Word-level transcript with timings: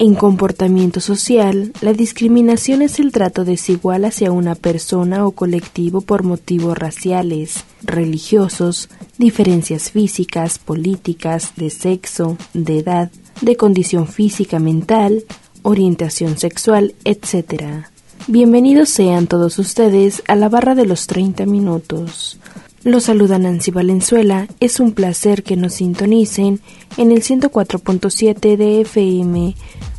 En 0.00 0.16
comportamiento 0.16 1.00
social, 1.00 1.72
la 1.80 1.92
discriminación 1.92 2.82
es 2.82 2.98
el 2.98 3.12
trato 3.12 3.44
desigual 3.44 4.04
hacia 4.04 4.32
una 4.32 4.56
persona 4.56 5.24
o 5.24 5.30
colectivo 5.30 6.00
por 6.00 6.24
motivos 6.24 6.76
raciales, 6.76 7.64
religiosos, 7.80 8.88
diferencias 9.18 9.92
físicas, 9.92 10.58
políticas, 10.58 11.52
de 11.54 11.70
sexo, 11.70 12.36
de 12.54 12.80
edad, 12.80 13.12
de 13.40 13.56
condición 13.56 14.08
física 14.08 14.58
mental, 14.58 15.24
orientación 15.62 16.38
sexual, 16.38 16.96
etc. 17.04 17.86
Bienvenidos 18.26 18.88
sean 18.88 19.28
todos 19.28 19.60
ustedes 19.60 20.24
a 20.26 20.34
la 20.34 20.48
barra 20.48 20.74
de 20.74 20.86
los 20.86 21.06
30 21.06 21.46
minutos. 21.46 22.40
Los 22.84 23.04
saluda 23.04 23.38
Nancy 23.38 23.70
Valenzuela, 23.70 24.46
es 24.60 24.78
un 24.78 24.92
placer 24.92 25.42
que 25.42 25.56
nos 25.56 25.72
sintonicen 25.72 26.60
en 26.98 27.12
el 27.12 27.22
104.7 27.22 28.58
de 28.58 28.82
FM 28.82 29.56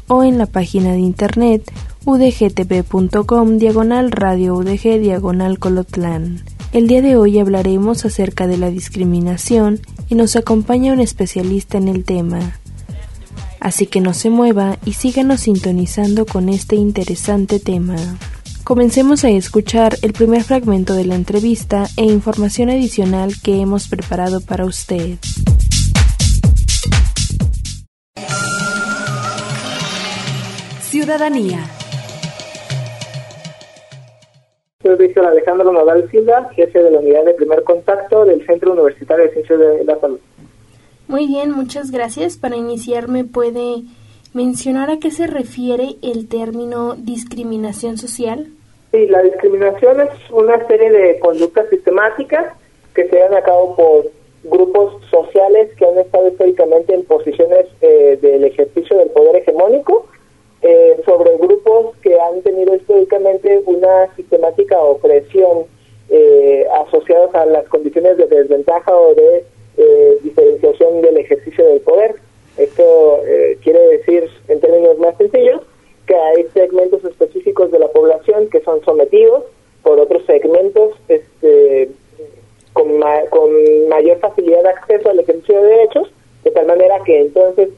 o 0.08 0.24
en 0.24 0.38
la 0.38 0.46
página 0.46 0.92
de 0.92 1.00
internet 1.00 1.64
udgtv.com 2.06 3.58
diagonal 3.58 4.12
radio 4.12 4.54
udg 4.58 5.00
diagonal 5.00 5.58
colotlán. 5.58 6.44
El 6.74 6.86
día 6.86 7.02
de 7.02 7.18
hoy 7.18 7.40
hablaremos 7.40 8.06
acerca 8.06 8.46
de 8.46 8.58
la 8.58 8.70
discriminación 8.70 9.80
y 10.08 10.14
nos 10.14 10.36
acompaña 10.36 10.94
un 10.94 11.00
especialista 11.00 11.80
en 11.80 11.88
el 11.88 12.04
tema. 12.04 12.60
Así 13.60 13.88
que 13.88 14.00
no 14.00 14.14
se 14.14 14.30
mueva 14.30 14.78
y 14.86 14.94
síganos 14.94 15.42
sintonizando 15.42 16.28
con 16.28 16.50
este 16.50 16.76
interesante 16.76 17.60
tema. 17.60 17.96
Comencemos 18.66 19.24
a 19.24 19.30
escuchar 19.30 19.94
el 20.02 20.14
primer 20.14 20.42
fragmento 20.42 20.96
de 20.96 21.06
la 21.06 21.14
entrevista 21.14 21.86
e 21.98 22.04
información 22.06 22.72
adicional 22.72 23.34
que 23.44 23.62
hemos 23.62 23.88
preparado 23.88 24.42
para 24.42 24.66
usted. 24.66 25.20
Ciudadanía. 30.82 31.60
Soy 34.82 34.96
Víctor 34.96 35.28
Alejandro 35.28 35.72
Nadal 35.72 36.10
Silva, 36.10 36.50
jefe 36.56 36.82
de 36.82 36.90
la 36.90 36.98
unidad 36.98 37.24
de 37.24 37.36
primer 37.36 37.64
contacto 37.64 38.26
del 38.26 38.44
Centro 38.48 38.74
Universitario 38.74 39.26
de 39.26 39.34
Ciencias 39.34 39.60
de 39.60 39.84
la 39.86 40.00
Salud. 40.00 40.20
Muy 41.08 41.28
bien, 41.28 41.52
muchas 41.52 41.92
gracias. 41.92 42.36
Para 42.36 42.56
iniciar, 42.56 43.10
¿me 43.10 43.26
puede 43.26 43.84
mencionar 44.36 44.92
a 44.92 45.00
qué 45.00 45.10
se 45.10 45.26
refiere 45.26 45.96
el 46.04 46.28
término 46.28 46.96
discriminación 46.96 47.98
social? 47.98 48.48
Sí, 48.92 49.08
la 49.08 49.24
discriminación 49.24 50.02
es 50.02 50.10
una 50.32 50.66
serie 50.68 50.92
de 50.92 51.20
conductas 51.20 51.70
sistemáticas 51.70 52.54
que 52.94 53.08
se 53.08 53.16
llevan 53.16 53.34
a 53.34 53.42
cabo 53.42 53.76
por 53.76 54.12
grupos 54.44 55.04
sociales 55.10 55.72
que 55.76 55.86
han 55.86 55.98
estado 55.98 56.28
históricamente 56.28 56.94
en 56.94 57.04
posiciones 57.06 57.66
eh, 57.82 58.20
del 58.22 58.44
ejercicio 58.44 58.98
del 58.98 59.10
poder 59.10 59.38
hegemónico 59.38 60.06
eh, 60.62 61.02
sobre 61.06 61.38
grupos 61.38 61.96
que 62.02 62.20
han 62.20 62.42
tenido 62.42 62.76
históricamente 62.76 63.62
una 63.66 64.14
sistemática 64.16 64.80
opresión 64.80 65.66
eh, 66.10 66.66
asociados 66.86 67.34
a 67.36 67.46
las 67.46 67.66
condiciones 67.68 68.18
de 68.18 68.28
desventaja 68.28 68.96
o 68.96 69.14
de 69.16 69.46
eh, 69.78 70.18
diferenciación 70.24 71.02
del 71.02 71.18
ejercicio 71.18 71.66
del 71.66 71.82
poder. 71.82 72.16
Esto 72.58 73.22
eh, 73.26 73.58
quiere 73.64 73.80
decir, 73.88 74.30
en 74.48 74.60
términos 74.60 74.98
más 75.00 75.18
sencillos, 75.18 75.62
que 76.08 76.16
hay 76.16 76.46
segmentos 76.54 77.04
específicos 77.04 77.72
de 77.72 77.80
la 77.80 77.88
población 77.88 78.50
que 78.50 78.62
son 78.62 78.84
sometidos 78.84 79.44
por 79.84 80.00
otros 80.00 80.24
segmentos 80.26 80.94
este, 81.08 81.90
con, 82.74 82.88
con 83.30 83.88
mayor 83.90 84.20
facilidad 84.20 84.64
de 84.64 84.70
acceso 84.70 85.10
al 85.10 85.20
ejercicio 85.20 85.62
de 85.62 85.68
derechos, 85.68 86.12
de 86.44 86.52
tal 86.52 86.68
manera 86.68 87.00
que 87.04 87.22
entonces 87.22 87.70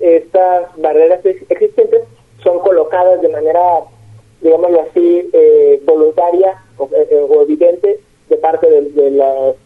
estas 0.00 0.76
barreras 0.76 1.24
existentes 1.24 2.02
son 2.42 2.58
colocadas 2.60 3.20
de 3.20 3.28
manera, 3.28 3.60
digámoslo 4.40 4.82
así, 4.82 5.28
eh, 5.32 5.80
voluntaria 5.84 6.62
eh, 6.92 7.26
o, 7.28 7.42
evidente 7.42 8.00
de 8.28 8.36
parte 8.36 8.68
de, 8.70 9.10
los 9.10 9.56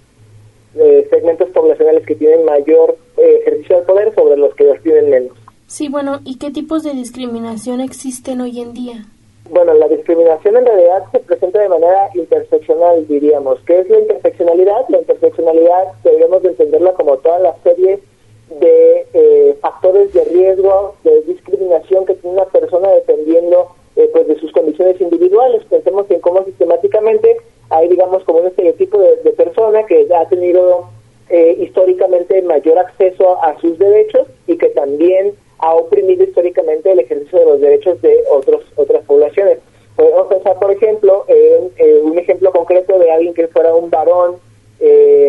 segmentos 1.11 1.50
poblacionales 1.50 2.06
que 2.06 2.15
tienen 2.15 2.44
mayor 2.44 2.93
eh, 2.93 2.97
ejercicio 3.22 3.77
de 3.77 3.83
poder 3.83 4.15
sobre 4.15 4.37
los 4.37 4.55
que 4.55 4.65
los 4.65 4.83
tienen 4.83 5.10
menos. 5.10 5.37
Sí, 5.66 5.88
bueno, 5.88 6.21
¿y 6.25 6.38
qué 6.38 6.50
tipos 6.50 6.83
de 6.83 6.93
discriminación 6.93 7.81
existen 7.81 8.41
hoy 8.41 8.60
en 8.60 8.75
día? 8.75 9.06
Bueno, 9.50 9.75
la 9.75 9.88
discriminación 9.88 10.56
en 10.56 10.66
realidad 10.66 11.05
se 11.12 11.19
presenta 11.21 11.61
de 11.61 11.69
manera 11.69 12.11
interseccional, 12.15 13.06
diríamos. 13.09 13.59
¿Qué 13.66 13.81
es 13.81 13.91
la 13.91 14.00
interseccionalidad? 14.00 14.88
La 14.88 14.99
interseccionalidad 14.99 15.93
deberíamos 16.05 16.44
entenderla 16.44 16.93
como 16.93 17.19
toda 17.19 17.38
la 17.38 17.55
serie 17.62 18.00
de 18.61 19.06
eh, 19.12 19.56
factores 19.61 20.12
de 20.12 20.25
riesgo, 20.25 20.94
de 21.05 21.22
discriminación 21.22 22.06
que 22.06 22.15
tiene 22.15 22.37
una 22.37 22.47
persona 22.47 22.88
dependiendo 22.91 23.69
eh, 23.97 24.09
pues 24.12 24.27
de 24.27 24.38
sus 24.41 24.53
condiciones 24.53 25.00
individuales. 25.00 25.65
Pensemos 25.65 26.11
en 26.11 26.21
cómo 26.21 26.44
sistemáticamente 26.44 27.37
hay, 27.71 27.88
digamos, 27.88 28.25
como 28.25 28.41
un 28.41 28.47
estereotipo 28.47 28.99
de, 28.99 29.32
persona 29.32 29.84
que 29.87 30.09
ha 30.15 30.28
tenido 30.28 30.88
eh, 31.32 31.56
históricamente 31.59 32.41
mayor 32.43 32.78
acceso 32.78 33.43
a 33.43 33.59
sus 33.60 33.78
derechos 33.78 34.28
y 34.47 34.56
que 34.56 34.69
también 34.69 35.32
ha 35.59 35.75
oprimido 35.75 36.22
históricamente 36.22 36.93
el 36.93 37.00
ejercicio 37.00 37.41
de 37.41 37.44
los 37.44 37.60
derechos 37.60 38.00
de 38.03 38.22
otros 38.31 38.62
otras 38.76 39.04
poblaciones. 39.04 39.59
Podemos 39.97 40.28
pensar, 40.28 40.59
por 40.59 40.70
ejemplo, 40.70 41.25
en 41.28 41.70
un 42.04 42.19
ejemplo 42.19 42.50
concreto 42.53 42.98
de 42.98 43.10
alguien 43.10 43.34
que 43.34 43.48
fuera 43.48 43.75
un 43.75 43.91
varón 43.91 44.37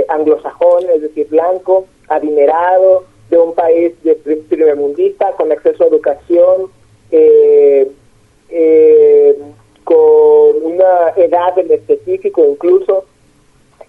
anglosajón, 0.07 0.89
es 0.89 1.01
decir, 1.01 1.27
blanco, 1.29 1.85
adinerado, 2.07 3.03
de 3.29 3.39
un 3.39 3.53
país 3.55 3.93
de 4.03 4.15
primermundista 4.49 5.31
con 5.31 5.51
acceso 5.51 5.83
a 5.83 5.87
educación, 5.87 6.69
eh, 7.11 7.89
eh, 8.49 9.35
con 9.83 10.63
una 10.63 11.09
edad 11.15 11.57
en 11.57 11.71
específico 11.71 12.45
incluso, 12.47 13.05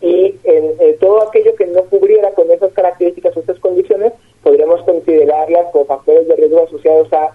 y 0.04 0.38
en, 0.44 0.74
eh, 0.80 0.96
todo 1.00 1.22
aquello 1.22 1.54
que 1.56 1.66
no 1.66 1.82
cubriera 1.84 2.30
con 2.32 2.50
esas 2.50 2.72
características 2.72 3.36
o 3.36 3.40
esas 3.40 3.58
condiciones, 3.58 4.12
podríamos 4.42 4.82
considerarlas 4.82 5.70
como 5.72 5.86
factores 5.86 6.28
de 6.28 6.36
riesgo 6.36 6.64
asociados 6.64 7.12
a 7.12 7.34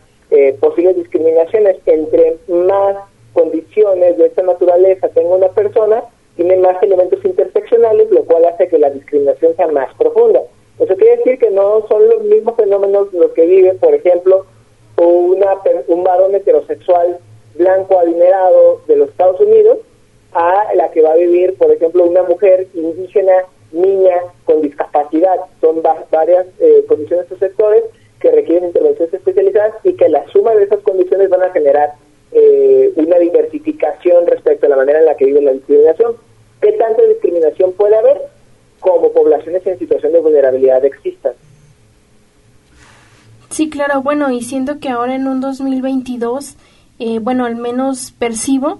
posibles 0.59 0.95
discriminaciones. 0.95 1.77
Entre 1.87 2.37
más 2.47 2.97
condiciones 3.33 4.17
de 4.17 4.27
esta 4.27 4.43
naturaleza 4.43 5.09
tenga 5.09 5.35
una 5.35 5.49
persona, 5.49 6.03
tiene 6.35 6.57
más 6.57 6.81
elementos 6.83 7.23
interseccionales, 7.25 8.11
lo 8.11 8.23
cual 8.25 8.45
hace 8.45 8.67
que 8.67 8.77
la 8.77 8.91
discriminación 8.91 9.55
sea 9.55 9.67
más 9.67 9.93
profunda. 9.95 10.41
Eso 10.79 10.95
quiere 10.95 11.17
decir 11.17 11.39
que 11.39 11.49
no 11.49 11.85
son 11.87 12.07
los 12.07 12.21
mismos 12.23 12.55
fenómenos 12.55 13.11
los 13.13 13.31
que 13.31 13.45
vive, 13.45 13.73
por 13.73 13.93
ejemplo, 13.93 14.45
una, 14.97 15.55
un 15.87 16.03
varón 16.03 16.35
heterosexual 16.35 17.19
blanco 17.55 17.99
adinerado 17.99 18.81
de 18.87 18.95
los 18.95 19.09
Estados 19.09 19.39
Unidos 19.41 19.79
a 20.33 20.73
la 20.75 20.91
que 20.91 21.01
va 21.01 21.13
a 21.13 21.15
vivir, 21.15 21.55
por 21.55 21.71
ejemplo, 21.71 22.05
una 22.05 22.23
mujer 22.23 22.67
indígena, 22.73 23.33
niña 23.71 24.15
con 24.45 24.61
discapacidad. 24.61 25.37
Son 25.61 25.81
varias 26.11 26.47
eh, 26.59 26.85
condiciones 26.87 27.31
o 27.31 27.37
sectores 27.37 27.83
que 28.19 28.31
requieren 28.31 28.65
intervenciones 28.65 29.13
especializadas 29.13 29.73
y 29.83 29.93
que 29.93 30.09
la 30.09 30.27
suma 30.27 30.53
de 30.55 30.63
esas 30.63 30.79
condiciones 30.79 31.29
van 31.29 31.43
a 31.43 31.51
generar 31.51 31.93
eh, 32.31 32.91
una 32.95 33.17
diversificación 33.17 34.27
respecto 34.27 34.65
a 34.65 34.69
la 34.69 34.75
manera 34.75 34.99
en 34.99 35.05
la 35.05 35.15
que 35.15 35.25
vive 35.25 35.41
la 35.41 35.53
discriminación. 35.53 36.15
¿Qué 36.61 36.73
tanta 36.73 37.01
discriminación 37.03 37.73
puede 37.73 37.95
haber? 37.95 38.21
como 38.79 39.11
poblaciones 39.11 39.65
en 39.67 39.77
situación 39.77 40.13
de 40.13 40.19
vulnerabilidad 40.19 40.83
existan. 40.85 41.33
Sí, 43.49 43.69
claro, 43.69 44.01
bueno, 44.01 44.31
y 44.31 44.41
siento 44.41 44.79
que 44.79 44.89
ahora 44.89 45.15
en 45.15 45.27
un 45.27 45.41
2022, 45.41 46.55
eh, 46.99 47.19
bueno, 47.19 47.45
al 47.45 47.55
menos 47.55 48.11
percibo 48.11 48.79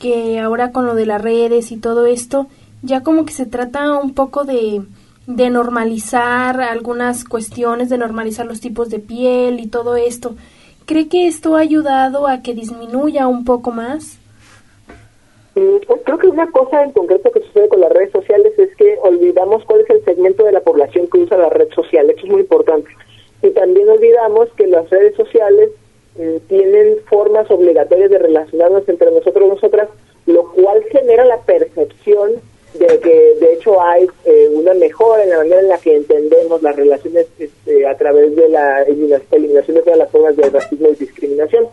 que 0.00 0.40
ahora 0.40 0.72
con 0.72 0.86
lo 0.86 0.96
de 0.96 1.06
las 1.06 1.22
redes 1.22 1.70
y 1.70 1.76
todo 1.76 2.06
esto, 2.06 2.48
ya 2.82 3.02
como 3.02 3.24
que 3.24 3.32
se 3.32 3.46
trata 3.46 3.98
un 3.98 4.14
poco 4.14 4.44
de, 4.44 4.82
de 5.26 5.50
normalizar 5.50 6.60
algunas 6.60 7.24
cuestiones, 7.24 7.90
de 7.90 7.98
normalizar 7.98 8.46
los 8.46 8.60
tipos 8.60 8.88
de 8.88 8.98
piel 8.98 9.60
y 9.60 9.68
todo 9.68 9.96
esto. 9.96 10.34
¿Cree 10.86 11.08
que 11.08 11.28
esto 11.28 11.54
ha 11.54 11.60
ayudado 11.60 12.26
a 12.26 12.42
que 12.42 12.54
disminuya 12.54 13.28
un 13.28 13.44
poco 13.44 13.70
más? 13.70 14.18
Mm, 15.54 15.76
creo 16.04 16.18
que 16.18 16.28
una 16.28 16.50
cosa 16.50 16.82
en 16.82 16.92
concreto 16.92 17.30
que 17.30 17.42
sucede 17.42 17.68
con 17.68 17.80
las 17.80 17.92
redes 17.92 18.12
sociales 18.12 18.52
es 18.58 18.74
que 18.76 18.98
olvidamos 19.02 19.64
cuál 19.66 19.82
es 19.82 19.90
el 19.90 20.04
segmento 20.04 20.44
de 20.44 20.52
la 20.52 20.60
población 20.60 21.08
que 21.08 21.18
usa 21.18 21.36
la 21.36 21.50
red 21.50 21.68
social. 21.74 22.08
Eso 22.08 22.24
es 22.24 22.32
muy 22.32 22.40
importante. 22.40 22.88
Y 23.42 23.50
también 23.50 23.88
olvidamos 23.88 24.48
que 24.56 24.66
las 24.66 24.88
redes 24.88 25.14
sociales 25.14 25.70
tienen 26.48 26.98
formas 27.08 27.50
obligatorias 27.50 28.10
de 28.10 28.18
relacionarnos 28.18 28.88
entre 28.88 29.10
nosotros 29.10 29.44
y 29.44 29.48
nosotras, 29.48 29.88
lo 30.26 30.50
cual 30.52 30.82
genera 30.90 31.24
la 31.24 31.40
percepción 31.40 32.32
de 32.74 32.86
que 33.00 33.34
de 33.40 33.54
hecho 33.54 33.82
hay 33.82 34.06
eh, 34.24 34.48
una 34.52 34.74
mejora 34.74 35.24
en 35.24 35.30
la 35.30 35.38
manera 35.38 35.60
en 35.60 35.68
la 35.68 35.78
que 35.78 35.96
entendemos 35.96 36.62
las 36.62 36.76
relaciones 36.76 37.26
este, 37.38 37.86
a 37.86 37.96
través 37.96 38.34
de 38.36 38.48
la 38.48 38.82
eliminación 38.82 39.76
de 39.76 39.82
todas 39.82 39.98
las 39.98 40.10
formas 40.10 40.36
de 40.36 40.48
racismo 40.48 40.88
y 40.88 40.94
discriminación. 40.94 41.66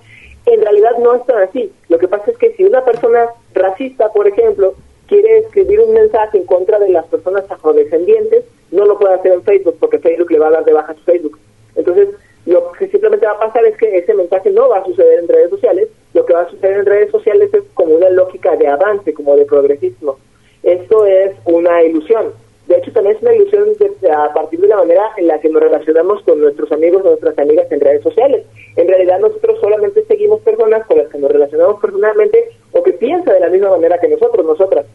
En 0.46 0.62
realidad 0.62 0.98
no 1.00 1.16
es 1.16 1.26
tan 1.26 1.42
así. 1.42 1.72
Lo 1.90 2.00
que 2.00 2.08
pasa 2.08 2.32
es 2.32 2.38
que 2.38 2.54
si 2.54 2.64
una 2.64 2.84
persona 2.84 3.28
racista, 3.54 4.12
por 4.12 4.28
ejemplo, 4.28 4.74
quiere 5.08 5.40
escribir 5.40 5.82
un 5.82 5.94
mensaje 5.94 6.38
en 6.38 6.46
contra 6.46 6.80
de 6.80 6.90
las 6.90 7.06
personas 7.06 7.44
afrodescendientes, 7.50 8.46
no 8.72 8.86
lo 8.86 8.98
puede 8.98 9.14
hacer 9.14 9.34
en 9.34 9.44
Facebook 9.44 9.78
porque 9.80 10.00
Facebook 10.00 10.32
le 10.32 10.40
va 10.40 10.48
a 10.48 10.52
dar 10.52 10.66
de 10.66 10.74
baja 10.74 10.94
su 10.94 11.04
Facebook. 11.04 11.38
Entonces, 11.76 12.10
lo 12.48 12.72
que 12.72 12.88
simplemente 12.88 13.26
va 13.26 13.34
a 13.34 13.40
pasar 13.40 13.66
es 13.66 13.78
que 13.78 13.98
ese 13.98 14.14
mensaje 14.14 14.50
no 14.52 14.70
va 14.70 14.78
a 14.78 14.86
suceder 14.86 15.20
en 15.20 15.28
redes 15.28 15.50
sociales, 15.50 15.90
lo 16.14 16.26
que 16.26 16.34
va 16.34 16.42
a 16.42 16.50
suceder 16.50 16.80
en 16.80 16.86
redes 16.86 17.12
sociales 17.12 17.54
es 17.54 17.64
como 17.74 17.96
una 17.96 18.10
lógica 18.10 18.56
de 18.56 18.68
avance, 18.68 19.14
como 19.14 19.36
de 19.36 19.46
progresismo. 19.46 20.18
Esto 20.64 21.06
es 21.06 21.36
una 21.44 21.84
ilusión. 21.84 22.34
De 22.68 22.78
hecho, 22.78 22.92
también 22.94 23.18
es 23.18 23.22
una 23.22 23.36
ilusión 23.36 23.68
a 24.12 24.34
partir 24.34 24.62
de 24.62 24.68
la 24.68 24.78
manera 24.78 25.12
en 25.18 25.28
la 25.28 25.40
que 25.42 25.50
nos 25.50 25.62
relacionamos 25.62 26.22
con 26.24 26.40
nuestros 26.40 26.72
amigos 26.72 27.02
o 27.04 27.10
nuestras 27.10 27.38
amigas 27.38 27.70
en 27.70 27.82
redes 27.82 28.02
sociales. 28.02 28.46
En 28.78 28.88
realidad, 28.88 29.20
nosotros 29.20 29.60
solamente 29.60 30.06
seguimos 30.06 30.40
personas 30.42 30.86
con 30.86 30.98
las 30.98 31.10
que 31.10 31.18
nos 31.18 31.32
relacionamos 31.32 31.82
personalmente 31.82 32.52
o 32.72 32.82
que 32.82 32.94
piensa 32.94 33.34
de 33.34 33.42
la 33.42 33.50
misma 33.50 33.72
manera 33.72 34.00
que 34.00 34.08
nosotros, 34.08 34.46
nosotras. 34.46 34.86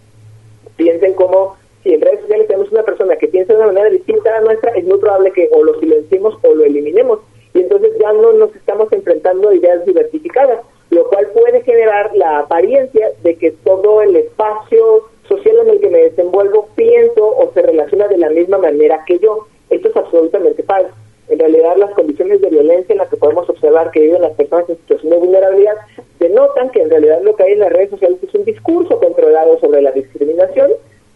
Piensen 0.77 1.13
como 1.15 1.57
si 1.83 1.93
en 1.93 2.01
redes 2.01 2.21
sociales 2.21 2.47
tenemos 2.47 2.71
una 2.73 2.83
persona 2.83 3.17
que 3.17 3.29
piensa 3.29 3.53
de 3.53 3.59
una 3.59 3.73
manera 3.73 3.91
distinta 3.91 4.31
a 4.31 4.41
la 4.41 4.47
nuestra, 4.47 4.71
es 4.73 4.85
muy 4.85 4.99
probable 4.99 5.33
que 5.33 5.49
o 5.53 5.65
lo 5.65 5.79
silenciemos 5.81 6.39
o 6.43 6.55
lo 6.55 6.65
eliminemos. 6.65 7.21
Y 7.55 7.61
entonces 7.61 7.93
ya 7.99 8.13
no 8.13 8.33
nos 8.33 8.55
estamos 8.55 8.91
enfrentando 8.93 9.49
a 9.49 9.55
ideas 9.55 9.85
diversificadas, 9.85 10.61
lo 10.91 11.09
cual 11.09 11.29
puede 11.35 11.63
generar 11.63 12.15
la 12.15 12.41
apariencia 12.41 13.11
de 13.23 13.37
que 13.37 13.51
todo 13.51 14.01
el 14.03 14.17
espacio 14.17 15.09
social 15.29 15.59
en 15.59 15.71
el 15.71 15.81
que 15.81 15.89
me 15.89 15.99
desenvuelvo 15.99 16.69
pienso 16.75 17.27
o 17.27 17.51
se 17.53 17.63
relaciona 17.63 18.09
de 18.09 18.19
la 18.19 18.31
misma 18.31 18.59
manera 18.59 19.05
que 19.07 19.19
yo. 19.19 19.47
Esto 19.71 19.89
es 19.89 19.97
absolutamente 19.97 20.63
falso. 20.63 20.93
En 21.29 21.39
realidad, 21.39 21.77
las 21.77 21.93
condiciones 21.93 22.41
de 22.41 22.51
violencia 22.51 22.93
en 22.93 22.99
las 22.99 23.09
que 23.09 23.17
podemos 23.17 23.49
observar 23.49 23.91
que 23.91 24.01
viven 24.01 24.23
las 24.23 24.33
personas 24.33 24.69
en 24.69 24.77
situación 24.77 25.13
de 25.13 25.19
vulnerabilidad 25.19 25.77
denotan 26.19 26.71
que 26.71 26.83
en 26.83 26.91
realidad 26.91 27.23
lo 27.23 27.35
que 27.37 27.45
hay 27.45 27.53
en 27.53 27.61
las 27.61 27.73
redes 27.73 27.91
sociales 27.91 28.19
es 28.23 28.35
un 28.35 28.45
discurso 28.45 28.99
controlado 28.99 29.59
sobre 29.61 29.81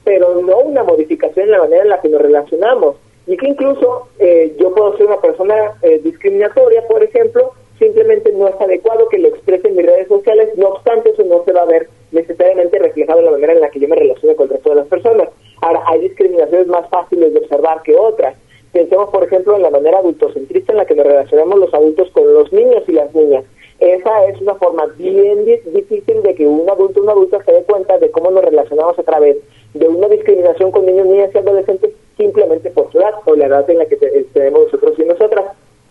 pero 0.05 0.41
no 0.41 0.59
una 0.59 0.85
modificación 0.85 1.47
en 1.47 1.53
la 1.53 1.59
manera 1.59 1.83
en 1.83 1.89
la 1.89 2.01
que 2.01 2.09
nos 2.09 2.23
relacionamos. 2.23 2.97
Y 3.27 3.37
que 3.37 3.49
incluso 3.49 4.09
eh, 4.21 4.55
yo 4.59 4.73
puedo 4.73 4.97
ser 4.97 5.07
una 5.07 5.21
persona 5.21 5.73
eh, 5.83 5.99
discriminatoria, 6.03 6.87
por 6.87 7.03
ejemplo, 7.03 7.53
simplemente 7.79 8.33
no 8.33 8.49
es 8.49 8.55
adecuado 8.61 9.09
que 9.09 9.19
lo 9.19 9.29
exprese 9.29 9.69
en 9.69 9.77
mis 9.77 9.87
redes 9.87 10.09
sociales, 10.09 10.51
no 10.57 10.69
obstante 10.69 11.11
eso 11.11 11.25
no 11.25 11.45
se 11.45 11.53
va 11.53 11.63
a 11.63 11.67
ver 11.67 11.89
necesariamente 12.13 12.79
reflejado 12.79 13.19
en 13.19 13.25
la 13.27 13.31
manera 13.33 13.53
en 13.53 13.61
la 13.61 13.71
que 13.71 13.81
yo 13.81 13.89
me 13.89 13.97
relaciono 13.97 14.37
con 14.37 14.47
el 14.47 14.53
resto 14.55 14.71
de 14.71 14.77
las 14.77 14.87
personas. 14.87 15.29
Ahora, 15.61 15.83
hay 15.87 16.01
discriminaciones 16.01 16.69
más 16.69 16.89
fáciles 16.89 17.33
de 17.33 17.41
observar 17.41 17.83
que 17.83 17.97
otras. 17.97 18.37
Pensemos, 18.73 19.11
por 19.11 19.25
ejemplo, 19.25 19.57
en 19.57 19.63
la 19.63 19.71
manera 19.71 19.99
adultocentrista 19.99 20.73
en 20.73 20.79
la 20.79 20.87
que 20.87 20.95
nos 20.95 21.07
relacionamos 21.07 21.59
los 21.59 21.75
adultos 21.75 22.11
con 22.11 22.33
los 22.33 22.53
niños 22.53 22.83
y 22.87 22.93
las 22.93 23.15
niñas. 23.15 23.45
Esa 23.79 24.25
es 24.27 24.41
una 24.41 24.55
forma 24.55 24.87
bien 24.97 25.45
difícil 25.45 26.23
de 26.23 26.35
que 26.35 26.47
un 26.47 26.69
adulto 26.69 27.01
o 27.01 27.03
una 27.03 27.13
adulta 27.13 27.43
se 27.45 27.53
dé 27.53 27.63
cuenta 27.65 27.99
de 27.99 28.11
cómo 28.11 28.31
nos 28.31 28.45
relacionamos 28.45 28.99
a 28.99 29.03
través 29.03 29.37
de 29.75 29.89
una 29.89 30.09
discriminación 30.09 30.71
con 30.71 30.87
niños, 30.87 31.07
niñas 31.07 31.31
y 31.35 31.39
adolescentes 31.39 31.91
simplemente 32.17 32.71
por 32.71 32.91
su 32.91 32.99
edad 32.99 33.15
o 33.27 33.35
la 33.35 33.47
edad 33.47 33.69
en 33.69 33.79
la 33.79 33.87
que 33.87 33.97
tenemos 33.97 34.65
nosotros 34.65 34.99
y 34.99 35.05
nosotras. 35.05 35.45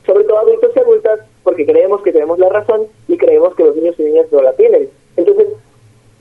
Sobre 0.05 0.23
todo 0.23 0.39
adultos 0.39 0.71
y 0.75 0.79
adultas, 0.79 1.19
porque 1.43 1.65
creemos 1.65 2.01
que 2.01 2.11
tenemos 2.11 2.39
la 2.39 2.49
razón 2.49 2.87
y 3.07 3.17
creemos 3.17 3.55
que 3.55 3.63
los 3.63 3.75
niños 3.75 3.95
y 3.99 4.03
niñas 4.03 4.27
no 4.31 4.41
la 4.41 4.53
tienen. 4.53 4.89
Entonces, 5.17 5.47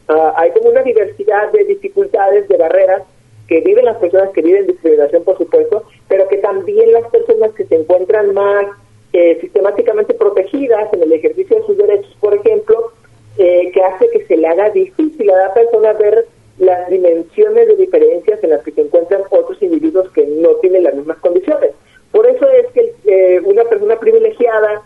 Ah, 0.08 0.34
hay 0.37 0.50
como 0.50 0.69
una 0.69 0.82
diversidad 0.82 1.50
de 1.52 1.64
dificultades, 1.64 2.46
de 2.49 2.56
barreras 2.58 3.02
que 3.49 3.60
viven 3.60 3.87
las 3.87 3.96
personas 3.96 4.31
que 4.31 4.43
viven 4.43 4.67
discriminación, 4.67 5.25
por 5.25 5.38
supuesto, 5.38 5.84
pero 6.08 6.28
que 6.28 6.38
también 6.38 6.93
las 6.93 7.08
personas 7.10 7.52
que 7.52 7.64
se 7.64 7.76
encuentran 7.76 8.34
más 8.34 8.67
eh, 9.14 9.38
sistemáticamente 9.40 10.12
protegidas 10.12 10.93
en 10.93 11.02
el 11.02 11.12
ejercicio 11.12 11.56
de 11.56 11.66
sus 11.66 11.78
derechos, 11.78 12.14
por 12.20 12.34
ejemplo, 12.34 12.93
eh, 13.38 13.70
que 13.72 13.82
hace 13.82 14.11
que 14.11 14.26
se 14.26 14.37
le 14.37 14.46
haga 14.46 14.70
difícil 14.70 15.31
a 15.31 15.49
la 15.49 15.55
persona 15.55 15.93
ver 15.93 16.26
las 16.58 16.90
dimensiones 16.90 17.69
de 17.69 17.76
diferencias 17.76 18.43
en 18.44 18.50
las 18.50 18.62
que 18.62 18.72
se 18.72 18.82
encuentran 18.82 19.22
otros 19.31 19.61
individuos 19.62 20.11
que 20.11 20.26
no 20.26 20.56
tienen 20.56 20.84
las 20.84 20.94
mismas 20.94 21.19
condiciones. 21.19 21.70
Por 22.12 22.26
eso 22.26 22.46
es 22.50 22.66
que 22.72 22.93
eh, 23.06 23.40
una 23.44 23.64
persona 23.64 23.99
privilegiada, 23.99 24.82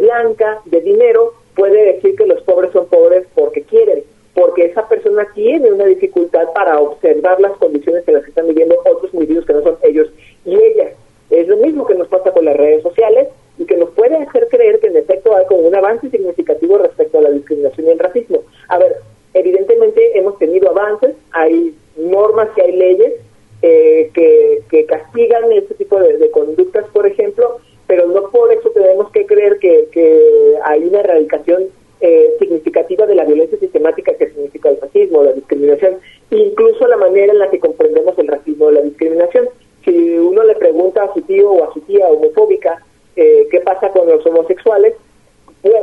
blanca, 0.00 0.60
de 0.66 0.82
dinero, 0.82 1.32
puede 1.54 1.94
decir 1.94 2.14
que 2.14 2.26
los 2.26 2.42
pobres 2.42 2.70
son 2.72 2.86
pobres 2.86 3.26
porque 3.34 3.62
quieren 3.62 4.04
porque 4.34 4.66
esa 4.66 4.88
persona 4.88 5.26
tiene 5.34 5.72
una 5.72 5.86
dificultad 5.86 6.52
para 6.54 6.78
observar 6.80 7.40
las 7.40 7.52
condiciones 7.52 8.06
en 8.06 8.14
las 8.14 8.24
que 8.24 8.30
están 8.30 8.46
viviendo 8.46 8.76
otros 8.84 9.12
individuos 9.12 9.44
que 9.44 9.52
no 9.52 9.62
son 9.62 9.76
ellos 9.82 10.08
y 10.44 10.54
ellas. 10.54 10.92
Es 11.30 11.48
lo 11.48 11.56
mismo 11.56 11.86
que 11.86 11.94
nos 11.94 12.08
pasa 12.08 12.32
con 12.32 12.44
las 12.44 12.56
redes 12.56 12.82
sociales 12.82 13.28
y 13.58 13.64
que 13.64 13.76
nos 13.76 13.90
puede 13.90 14.16
hacer 14.16 14.48
creer 14.48 14.80
que 14.80 14.88
en 14.88 14.96
efecto 14.96 15.36
hay 15.36 15.46
como 15.46 15.60
un 15.60 15.74
avance 15.74 16.08
significativo 16.10 16.78
respecto 16.78 17.18
a 17.18 17.22
la 17.22 17.30
discriminación 17.30 17.86
y 17.86 17.90
el 17.90 17.98
racismo. 17.98 18.42
A 18.68 18.78
ver, 18.78 18.96
evidentemente 19.34 20.18
hemos 20.18 20.38
tenido 20.38 20.70
avances, 20.70 21.14
hay 21.32 21.74
normas 21.96 22.48
y 22.56 22.60
hay 22.62 22.72
leyes 22.72 23.14
eh, 23.62 24.10
que, 24.14 24.62
que, 24.70 24.86
castigan 24.86 25.52
este 25.52 25.74
tipo 25.74 26.00
de, 26.00 26.30
conductas, 26.30 26.86
por 26.92 27.06
ejemplo, 27.06 27.58
pero 27.86 28.06
no 28.06 28.30
por 28.30 28.50
eso 28.52 28.70
tenemos 28.70 29.10
que 29.12 29.26
creer 29.26 29.58
que, 29.58 29.88
que 29.92 30.54
hay 30.64 30.84
una 30.84 31.00
erradicación 31.00 31.68
eh, 32.02 32.34
significativa 32.38 33.04
de 33.04 33.14
la 33.14 33.26
violencia 33.26 33.58
sistemática 33.58 34.14
que 34.14 34.30
significa 34.30 34.70
el 34.70 34.80
racismo, 34.80 35.22
la 35.22 35.34
discriminación, 35.34 35.98
incluso 36.30 36.88
la 36.88 36.96
manera 36.96 37.30
en 37.30 37.38
la 37.38 37.50
que 37.50 37.60
comprendemos 37.60 38.18
el 38.18 38.26
racismo 38.26 38.66
o 38.66 38.70
la 38.70 38.80
discriminación. 38.80 39.50
Si 39.84 40.16
uno 40.16 40.42
le 40.44 40.54
pregunta 40.54 41.02
a 41.02 41.12
su 41.12 41.20
tío 41.20 41.50
o 41.50 41.62
a 41.62 41.74
su 41.74 41.80
tía 41.82 42.06
homofóbica 42.06 42.82
eh, 43.16 43.46
qué 43.50 43.60
pasa 43.60 43.90
con 43.90 44.08
los 44.08 44.24
homosexuales, 44.24 44.94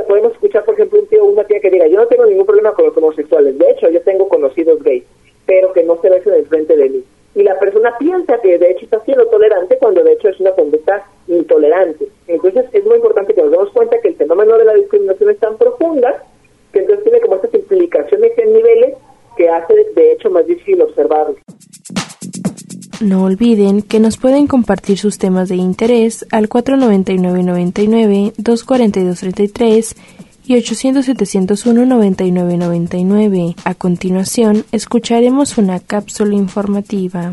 podemos 0.08 0.32
escuchar, 0.34 0.66
por 0.66 0.74
ejemplo, 0.74 1.02
un 1.02 1.08
tío 1.08 1.24
o 1.24 1.28
una 1.28 1.44
tía 1.44 1.60
que 1.60 1.70
diga, 1.70 1.86
yo 1.86 1.98
no 1.98 2.08
tengo 2.08 2.26
ningún 2.26 2.48
problema 2.48 2.74
con 2.74 2.88
los 2.88 2.98
homosexuales, 2.98 3.56
de 3.56 3.70
hecho, 3.70 3.88
yo 3.90 4.02
tengo 4.02 4.28
conocidos 4.28 4.82
gays, 4.82 5.04
pero 5.46 5.72
que 5.72 5.84
no 5.84 6.02
se 6.02 6.10
besen 6.10 6.34
enfrente 6.34 6.76
de 6.76 6.90
mí. 6.90 7.04
Y 7.38 7.44
la 7.44 7.60
persona 7.60 7.96
piensa 8.00 8.42
que 8.42 8.58
de 8.58 8.72
hecho 8.72 8.86
está 8.86 9.00
siendo 9.06 9.28
tolerante 9.28 9.78
cuando 9.78 10.04
de 10.04 10.14
hecho 10.14 10.30
es 10.30 10.40
una 10.40 10.54
conducta 10.54 11.06
intolerante. 11.28 12.08
Entonces 12.28 12.66
es 12.74 12.84
muy 12.84 12.96
importante 12.96 13.36
que 13.36 13.44
nos 13.44 13.52
demos 13.52 13.70
cuenta 13.70 14.02
que 14.02 14.08
el 14.08 14.16
fenómeno 14.16 14.58
de 14.58 14.66
la 14.66 14.74
discriminación 14.74 15.30
es 15.30 15.38
tan 15.38 15.56
profunda 15.56 16.24
que 16.74 16.80
entonces 16.80 17.04
tiene 17.04 17.22
como 17.22 17.36
estas 17.36 17.54
implicaciones 17.54 18.36
en 18.40 18.54
niveles 18.54 18.96
que 19.36 19.50
hace 19.50 19.86
de 19.96 20.14
hecho 20.14 20.32
más 20.32 20.48
difícil 20.48 20.82
observarlo. 20.82 21.36
No 23.02 23.17
olviden 23.28 23.82
que 23.82 24.00
nos 24.00 24.16
pueden 24.18 24.48
compartir 24.48 24.98
sus 24.98 25.18
temas 25.18 25.50
de 25.50 25.56
interés 25.56 26.26
al 26.32 26.48
499-99, 26.50 28.34
242-33 28.36 29.96
y 30.46 30.54
800-701-9999. 30.56 33.56
A 33.64 33.74
continuación, 33.76 34.66
escucharemos 34.72 35.58
una 35.58 35.80
cápsula 35.80 36.36
informativa. 36.36 37.32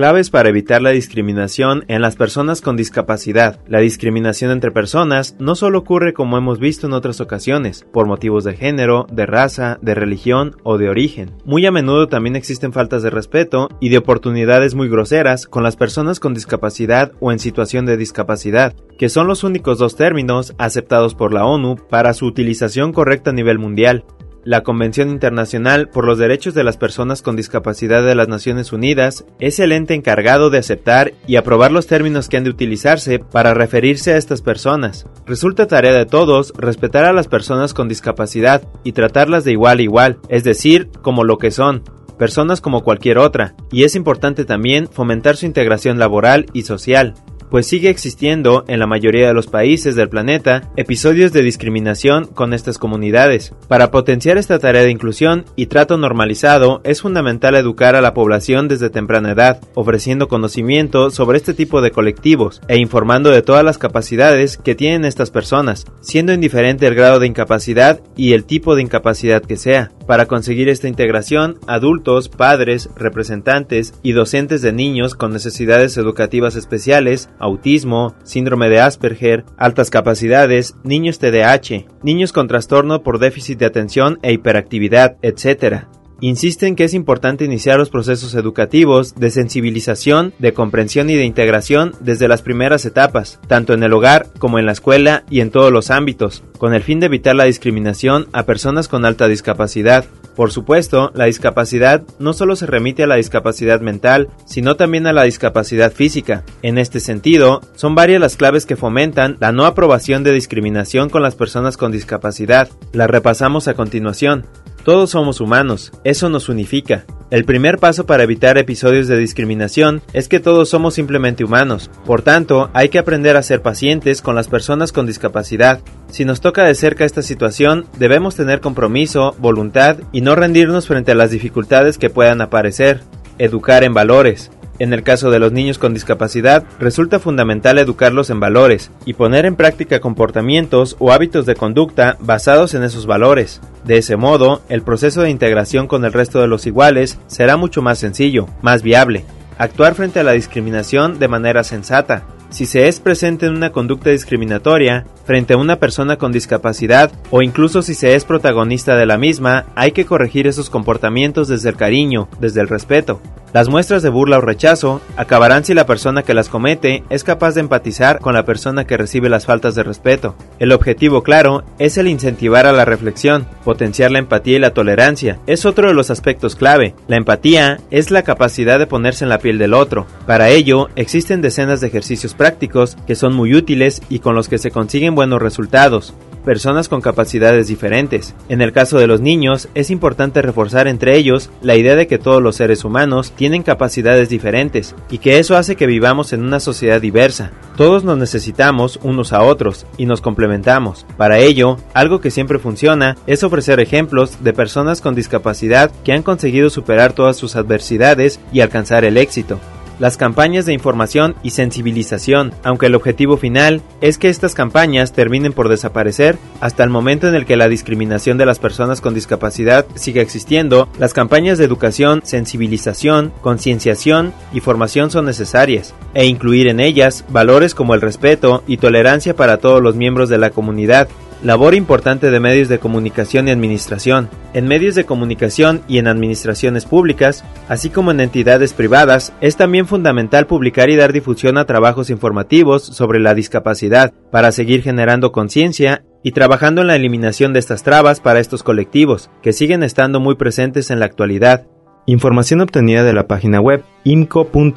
Claves 0.00 0.30
para 0.30 0.48
evitar 0.48 0.80
la 0.80 0.92
discriminación 0.92 1.84
en 1.88 2.00
las 2.00 2.16
personas 2.16 2.62
con 2.62 2.74
discapacidad. 2.74 3.60
La 3.68 3.80
discriminación 3.80 4.50
entre 4.50 4.70
personas 4.70 5.36
no 5.38 5.54
solo 5.54 5.80
ocurre 5.80 6.14
como 6.14 6.38
hemos 6.38 6.58
visto 6.58 6.86
en 6.86 6.94
otras 6.94 7.20
ocasiones, 7.20 7.84
por 7.92 8.06
motivos 8.06 8.44
de 8.44 8.54
género, 8.54 9.06
de 9.12 9.26
raza, 9.26 9.78
de 9.82 9.94
religión 9.94 10.56
o 10.62 10.78
de 10.78 10.88
origen. 10.88 11.32
Muy 11.44 11.66
a 11.66 11.70
menudo 11.70 12.08
también 12.08 12.34
existen 12.34 12.72
faltas 12.72 13.02
de 13.02 13.10
respeto 13.10 13.68
y 13.78 13.90
de 13.90 13.98
oportunidades 13.98 14.74
muy 14.74 14.88
groseras 14.88 15.46
con 15.46 15.64
las 15.64 15.76
personas 15.76 16.18
con 16.18 16.32
discapacidad 16.32 17.12
o 17.20 17.30
en 17.30 17.38
situación 17.38 17.84
de 17.84 17.98
discapacidad, 17.98 18.74
que 18.98 19.10
son 19.10 19.26
los 19.26 19.44
únicos 19.44 19.76
dos 19.76 19.96
términos 19.96 20.54
aceptados 20.56 21.14
por 21.14 21.34
la 21.34 21.44
ONU 21.44 21.76
para 21.90 22.14
su 22.14 22.24
utilización 22.24 22.94
correcta 22.94 23.32
a 23.32 23.34
nivel 23.34 23.58
mundial. 23.58 24.06
La 24.42 24.62
Convención 24.62 25.10
Internacional 25.10 25.90
por 25.90 26.06
los 26.06 26.16
Derechos 26.16 26.54
de 26.54 26.64
las 26.64 26.78
Personas 26.78 27.20
con 27.20 27.36
Discapacidad 27.36 28.02
de 28.02 28.14
las 28.14 28.26
Naciones 28.26 28.72
Unidas 28.72 29.26
es 29.38 29.58
el 29.60 29.70
ente 29.70 29.92
encargado 29.92 30.48
de 30.48 30.56
aceptar 30.56 31.12
y 31.26 31.36
aprobar 31.36 31.72
los 31.72 31.86
términos 31.86 32.30
que 32.30 32.38
han 32.38 32.44
de 32.44 32.50
utilizarse 32.50 33.18
para 33.18 33.52
referirse 33.52 34.14
a 34.14 34.16
estas 34.16 34.40
personas. 34.40 35.06
Resulta 35.26 35.66
tarea 35.66 35.92
de 35.92 36.06
todos 36.06 36.54
respetar 36.56 37.04
a 37.04 37.12
las 37.12 37.28
personas 37.28 37.74
con 37.74 37.86
discapacidad 37.86 38.62
y 38.82 38.92
tratarlas 38.92 39.44
de 39.44 39.52
igual 39.52 39.78
a 39.78 39.82
igual, 39.82 40.18
es 40.30 40.42
decir, 40.42 40.88
como 41.02 41.22
lo 41.22 41.36
que 41.36 41.50
son, 41.50 41.82
personas 42.18 42.62
como 42.62 42.82
cualquier 42.82 43.18
otra, 43.18 43.54
y 43.70 43.84
es 43.84 43.94
importante 43.94 44.46
también 44.46 44.88
fomentar 44.88 45.36
su 45.36 45.44
integración 45.44 45.98
laboral 45.98 46.46
y 46.54 46.62
social. 46.62 47.14
Pues 47.50 47.66
sigue 47.66 47.90
existiendo 47.90 48.64
en 48.68 48.78
la 48.78 48.86
mayoría 48.86 49.26
de 49.26 49.34
los 49.34 49.46
países 49.46 49.96
del 49.96 50.08
planeta 50.08 50.70
episodios 50.76 51.32
de 51.32 51.42
discriminación 51.42 52.26
con 52.26 52.54
estas 52.54 52.78
comunidades. 52.78 53.52
Para 53.68 53.90
potenciar 53.90 54.38
esta 54.38 54.58
tarea 54.58 54.82
de 54.82 54.90
inclusión 54.90 55.44
y 55.56 55.66
trato 55.66 55.98
normalizado 55.98 56.80
es 56.84 57.02
fundamental 57.02 57.54
educar 57.54 57.96
a 57.96 58.00
la 58.00 58.14
población 58.14 58.68
desde 58.68 58.90
temprana 58.90 59.32
edad, 59.32 59.60
ofreciendo 59.74 60.28
conocimiento 60.28 61.10
sobre 61.10 61.38
este 61.38 61.54
tipo 61.54 61.82
de 61.82 61.90
colectivos 61.90 62.60
e 62.68 62.78
informando 62.78 63.30
de 63.30 63.42
todas 63.42 63.64
las 63.64 63.78
capacidades 63.78 64.56
que 64.56 64.74
tienen 64.74 65.04
estas 65.04 65.30
personas, 65.30 65.86
siendo 66.00 66.32
indiferente 66.32 66.86
el 66.86 66.94
grado 66.94 67.18
de 67.18 67.26
incapacidad 67.26 68.00
y 68.16 68.32
el 68.32 68.44
tipo 68.44 68.74
de 68.74 68.82
incapacidad 68.82 69.42
que 69.42 69.56
sea. 69.56 69.90
Para 70.06 70.26
conseguir 70.26 70.68
esta 70.68 70.88
integración, 70.88 71.58
adultos, 71.66 72.28
padres, 72.28 72.90
representantes 72.96 73.94
y 74.02 74.12
docentes 74.12 74.60
de 74.62 74.72
niños 74.72 75.14
con 75.14 75.32
necesidades 75.32 75.96
educativas 75.96 76.56
especiales, 76.56 77.28
autismo, 77.40 78.14
síndrome 78.22 78.68
de 78.68 78.80
Asperger, 78.80 79.44
altas 79.56 79.90
capacidades, 79.90 80.76
niños 80.84 81.18
TDAH, 81.18 81.86
niños 82.02 82.32
con 82.32 82.46
trastorno 82.46 83.02
por 83.02 83.18
déficit 83.18 83.58
de 83.58 83.66
atención 83.66 84.18
e 84.22 84.32
hiperactividad, 84.32 85.16
etc. 85.22 85.86
Insisten 86.22 86.76
que 86.76 86.84
es 86.84 86.92
importante 86.92 87.46
iniciar 87.46 87.78
los 87.78 87.88
procesos 87.88 88.34
educativos 88.34 89.14
de 89.14 89.30
sensibilización, 89.30 90.34
de 90.38 90.52
comprensión 90.52 91.08
y 91.08 91.14
de 91.14 91.24
integración 91.24 91.92
desde 92.00 92.28
las 92.28 92.42
primeras 92.42 92.84
etapas, 92.84 93.40
tanto 93.48 93.72
en 93.72 93.82
el 93.82 93.92
hogar 93.94 94.26
como 94.38 94.58
en 94.58 94.66
la 94.66 94.72
escuela 94.72 95.24
y 95.30 95.40
en 95.40 95.50
todos 95.50 95.72
los 95.72 95.90
ámbitos, 95.90 96.44
con 96.58 96.74
el 96.74 96.82
fin 96.82 97.00
de 97.00 97.06
evitar 97.06 97.34
la 97.34 97.44
discriminación 97.44 98.26
a 98.32 98.44
personas 98.44 98.86
con 98.86 99.06
alta 99.06 99.28
discapacidad. 99.28 100.04
Por 100.40 100.52
supuesto, 100.52 101.12
la 101.14 101.26
discapacidad 101.26 102.02
no 102.18 102.32
solo 102.32 102.56
se 102.56 102.64
remite 102.64 103.02
a 103.02 103.06
la 103.06 103.16
discapacidad 103.16 103.82
mental, 103.82 104.30
sino 104.46 104.74
también 104.74 105.06
a 105.06 105.12
la 105.12 105.24
discapacidad 105.24 105.92
física. 105.92 106.44
En 106.62 106.78
este 106.78 106.98
sentido, 106.98 107.60
son 107.74 107.94
varias 107.94 108.22
las 108.22 108.38
claves 108.38 108.64
que 108.64 108.74
fomentan 108.74 109.36
la 109.38 109.52
no 109.52 109.66
aprobación 109.66 110.24
de 110.24 110.32
discriminación 110.32 111.10
con 111.10 111.20
las 111.20 111.34
personas 111.34 111.76
con 111.76 111.92
discapacidad. 111.92 112.70
Las 112.94 113.10
repasamos 113.10 113.68
a 113.68 113.74
continuación. 113.74 114.46
Todos 114.90 115.10
somos 115.10 115.40
humanos, 115.40 115.92
eso 116.02 116.28
nos 116.28 116.48
unifica. 116.48 117.04
El 117.30 117.44
primer 117.44 117.78
paso 117.78 118.06
para 118.06 118.24
evitar 118.24 118.58
episodios 118.58 119.06
de 119.06 119.16
discriminación 119.16 120.02
es 120.12 120.26
que 120.26 120.40
todos 120.40 120.68
somos 120.68 120.94
simplemente 120.94 121.44
humanos, 121.44 121.92
por 122.04 122.22
tanto 122.22 122.70
hay 122.72 122.88
que 122.88 122.98
aprender 122.98 123.36
a 123.36 123.44
ser 123.44 123.62
pacientes 123.62 124.20
con 124.20 124.34
las 124.34 124.48
personas 124.48 124.90
con 124.90 125.06
discapacidad. 125.06 125.78
Si 126.08 126.24
nos 126.24 126.40
toca 126.40 126.64
de 126.64 126.74
cerca 126.74 127.04
esta 127.04 127.22
situación, 127.22 127.86
debemos 128.00 128.34
tener 128.34 128.60
compromiso, 128.60 129.36
voluntad 129.38 129.98
y 130.10 130.22
no 130.22 130.34
rendirnos 130.34 130.88
frente 130.88 131.12
a 131.12 131.14
las 131.14 131.30
dificultades 131.30 131.96
que 131.96 132.10
puedan 132.10 132.40
aparecer. 132.40 133.00
Educar 133.38 133.84
en 133.84 133.94
valores. 133.94 134.50
En 134.80 134.94
el 134.94 135.02
caso 135.02 135.30
de 135.30 135.38
los 135.38 135.52
niños 135.52 135.76
con 135.76 135.92
discapacidad, 135.92 136.64
resulta 136.78 137.18
fundamental 137.18 137.76
educarlos 137.76 138.30
en 138.30 138.40
valores 138.40 138.90
y 139.04 139.12
poner 139.12 139.44
en 139.44 139.54
práctica 139.54 140.00
comportamientos 140.00 140.96
o 140.98 141.12
hábitos 141.12 141.44
de 141.44 141.54
conducta 141.54 142.16
basados 142.18 142.72
en 142.72 142.82
esos 142.82 143.04
valores. 143.04 143.60
De 143.84 143.98
ese 143.98 144.16
modo, 144.16 144.62
el 144.70 144.80
proceso 144.80 145.20
de 145.20 145.28
integración 145.28 145.86
con 145.86 146.06
el 146.06 146.14
resto 146.14 146.40
de 146.40 146.48
los 146.48 146.66
iguales 146.66 147.18
será 147.26 147.58
mucho 147.58 147.82
más 147.82 147.98
sencillo, 147.98 148.46
más 148.62 148.82
viable. 148.82 149.26
Actuar 149.58 149.94
frente 149.94 150.18
a 150.18 150.24
la 150.24 150.32
discriminación 150.32 151.18
de 151.18 151.28
manera 151.28 151.62
sensata, 151.62 152.24
si 152.50 152.66
se 152.66 152.88
es 152.88 152.98
presente 152.98 153.46
en 153.46 153.54
una 153.54 153.70
conducta 153.70 154.10
discriminatoria 154.10 155.06
frente 155.24 155.54
a 155.54 155.56
una 155.56 155.76
persona 155.76 156.16
con 156.16 156.32
discapacidad 156.32 157.12
o 157.30 157.42
incluso 157.42 157.80
si 157.82 157.94
se 157.94 158.16
es 158.16 158.24
protagonista 158.24 158.96
de 158.96 159.06
la 159.06 159.18
misma, 159.18 159.66
hay 159.76 159.92
que 159.92 160.04
corregir 160.04 160.48
esos 160.48 160.68
comportamientos 160.68 161.46
desde 161.46 161.68
el 161.68 161.76
cariño, 161.76 162.28
desde 162.40 162.60
el 162.60 162.68
respeto. 162.68 163.20
Las 163.52 163.68
muestras 163.68 164.04
de 164.04 164.10
burla 164.10 164.38
o 164.38 164.40
rechazo 164.40 165.00
acabarán 165.16 165.64
si 165.64 165.74
la 165.74 165.84
persona 165.84 166.22
que 166.22 166.34
las 166.34 166.48
comete 166.48 167.02
es 167.10 167.24
capaz 167.24 167.54
de 167.54 167.60
empatizar 167.60 168.20
con 168.20 168.34
la 168.34 168.44
persona 168.44 168.86
que 168.86 168.96
recibe 168.96 169.28
las 169.28 169.44
faltas 169.44 169.74
de 169.74 169.82
respeto. 169.82 170.36
El 170.60 170.70
objetivo 170.70 171.24
claro 171.24 171.64
es 171.80 171.98
el 171.98 172.06
incentivar 172.06 172.66
a 172.66 172.72
la 172.72 172.84
reflexión, 172.84 173.46
potenciar 173.64 174.12
la 174.12 174.20
empatía 174.20 174.56
y 174.56 174.60
la 174.60 174.72
tolerancia. 174.72 175.40
Es 175.48 175.66
otro 175.66 175.88
de 175.88 175.94
los 175.94 176.10
aspectos 176.10 176.54
clave. 176.54 176.94
La 177.08 177.16
empatía 177.16 177.78
es 177.90 178.12
la 178.12 178.22
capacidad 178.22 178.78
de 178.78 178.86
ponerse 178.86 179.24
en 179.24 179.30
la 179.30 179.38
piel 179.38 179.58
del 179.58 179.74
otro. 179.74 180.06
Para 180.26 180.50
ello, 180.50 180.88
existen 180.94 181.42
decenas 181.42 181.80
de 181.80 181.88
ejercicios 181.88 182.34
prácticos 182.34 182.96
que 183.08 183.16
son 183.16 183.34
muy 183.34 183.54
útiles 183.54 184.00
y 184.08 184.20
con 184.20 184.36
los 184.36 184.48
que 184.48 184.58
se 184.58 184.70
consiguen 184.70 185.16
buenos 185.16 185.42
resultados 185.42 186.14
personas 186.44 186.88
con 186.88 187.00
capacidades 187.00 187.68
diferentes. 187.68 188.34
En 188.48 188.60
el 188.60 188.72
caso 188.72 188.98
de 188.98 189.06
los 189.06 189.20
niños, 189.20 189.68
es 189.74 189.90
importante 189.90 190.42
reforzar 190.42 190.88
entre 190.88 191.16
ellos 191.16 191.50
la 191.62 191.76
idea 191.76 191.96
de 191.96 192.06
que 192.06 192.18
todos 192.18 192.42
los 192.42 192.56
seres 192.56 192.84
humanos 192.84 193.32
tienen 193.32 193.62
capacidades 193.62 194.28
diferentes 194.28 194.94
y 195.10 195.18
que 195.18 195.38
eso 195.38 195.56
hace 195.56 195.76
que 195.76 195.86
vivamos 195.86 196.32
en 196.32 196.42
una 196.42 196.60
sociedad 196.60 197.00
diversa. 197.00 197.52
Todos 197.76 198.04
nos 198.04 198.18
necesitamos 198.18 198.98
unos 199.02 199.32
a 199.32 199.42
otros 199.42 199.86
y 199.96 200.06
nos 200.06 200.20
complementamos. 200.20 201.06
Para 201.16 201.38
ello, 201.38 201.76
algo 201.94 202.20
que 202.20 202.30
siempre 202.30 202.58
funciona 202.58 203.16
es 203.26 203.42
ofrecer 203.42 203.80
ejemplos 203.80 204.42
de 204.42 204.52
personas 204.52 205.00
con 205.00 205.14
discapacidad 205.14 205.90
que 206.04 206.12
han 206.12 206.22
conseguido 206.22 206.70
superar 206.70 207.12
todas 207.12 207.36
sus 207.36 207.56
adversidades 207.56 208.40
y 208.52 208.60
alcanzar 208.60 209.04
el 209.04 209.16
éxito 209.16 209.58
las 210.00 210.16
campañas 210.16 210.64
de 210.64 210.72
información 210.72 211.36
y 211.42 211.50
sensibilización, 211.50 212.52
aunque 212.64 212.86
el 212.86 212.94
objetivo 212.94 213.36
final 213.36 213.82
es 214.00 214.16
que 214.16 214.30
estas 214.30 214.54
campañas 214.54 215.12
terminen 215.12 215.52
por 215.52 215.68
desaparecer 215.68 216.38
hasta 216.60 216.82
el 216.82 216.90
momento 216.90 217.28
en 217.28 217.34
el 217.34 217.44
que 217.44 217.56
la 217.56 217.68
discriminación 217.68 218.38
de 218.38 218.46
las 218.46 218.58
personas 218.58 219.02
con 219.02 219.14
discapacidad 219.14 219.86
siga 219.94 220.22
existiendo, 220.22 220.88
las 220.98 221.12
campañas 221.12 221.58
de 221.58 221.66
educación, 221.66 222.22
sensibilización, 222.24 223.32
concienciación 223.42 224.32
y 224.54 224.60
formación 224.60 225.10
son 225.10 225.26
necesarias, 225.26 225.94
e 226.14 226.24
incluir 226.24 226.66
en 226.66 226.80
ellas 226.80 227.26
valores 227.28 227.74
como 227.74 227.94
el 227.94 228.00
respeto 228.00 228.64
y 228.66 228.78
tolerancia 228.78 229.36
para 229.36 229.58
todos 229.58 229.82
los 229.82 229.96
miembros 229.96 230.30
de 230.30 230.38
la 230.38 230.48
comunidad, 230.48 231.08
Labor 231.42 231.74
importante 231.74 232.30
de 232.30 232.38
medios 232.38 232.68
de 232.68 232.78
comunicación 232.78 233.48
y 233.48 233.50
administración. 233.50 234.28
En 234.52 234.68
medios 234.68 234.94
de 234.94 235.06
comunicación 235.06 235.80
y 235.88 235.96
en 235.96 236.06
administraciones 236.06 236.84
públicas, 236.84 237.46
así 237.66 237.88
como 237.88 238.10
en 238.10 238.20
entidades 238.20 238.74
privadas, 238.74 239.32
es 239.40 239.56
también 239.56 239.86
fundamental 239.86 240.46
publicar 240.46 240.90
y 240.90 240.96
dar 240.96 241.14
difusión 241.14 241.56
a 241.56 241.64
trabajos 241.64 242.10
informativos 242.10 242.84
sobre 242.84 243.20
la 243.20 243.32
discapacidad 243.32 244.12
para 244.30 244.52
seguir 244.52 244.82
generando 244.82 245.32
conciencia 245.32 246.04
y 246.22 246.32
trabajando 246.32 246.82
en 246.82 246.88
la 246.88 246.96
eliminación 246.96 247.54
de 247.54 247.60
estas 247.60 247.84
trabas 247.84 248.20
para 248.20 248.40
estos 248.40 248.62
colectivos, 248.62 249.30
que 249.40 249.54
siguen 249.54 249.82
estando 249.82 250.20
muy 250.20 250.34
presentes 250.34 250.90
en 250.90 251.00
la 251.00 251.06
actualidad. 251.06 251.66
Información 252.04 252.60
obtenida 252.60 253.02
de 253.02 253.14
la 253.14 253.26
página 253.26 253.62
web 253.62 253.82
imco.org.mx, 254.04 254.68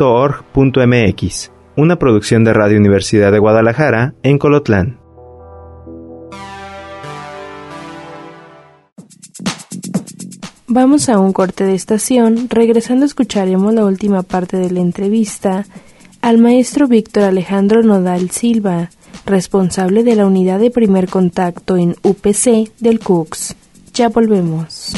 una 1.75 1.99
producción 1.99 2.45
de 2.45 2.53
Radio 2.53 2.77
Universidad 2.77 3.33
de 3.33 3.39
Guadalajara 3.39 4.13
en 4.23 4.37
Colotlán. 4.37 5.02
Vamos 10.75 11.07
a 11.07 11.19
un 11.19 11.33
corte 11.33 11.65
de 11.65 11.75
estación. 11.75 12.49
Regresando 12.49 13.05
escucharemos 13.05 13.75
la 13.75 13.85
última 13.85 14.23
parte 14.23 14.57
de 14.57 14.71
la 14.71 14.79
entrevista 14.79 15.67
al 16.19 16.39
maestro 16.39 16.87
Víctor 16.87 17.25
Alejandro 17.25 17.83
Nodal 17.83 18.31
Silva, 18.31 18.89
responsable 19.23 20.03
de 20.03 20.15
la 20.15 20.25
unidad 20.25 20.59
de 20.59 20.71
primer 20.71 21.09
contacto 21.09 21.77
en 21.77 21.95
UPC 22.01 22.73
del 22.79 22.99
CUCS. 23.01 23.55
Ya 23.93 24.09
volvemos. 24.09 24.93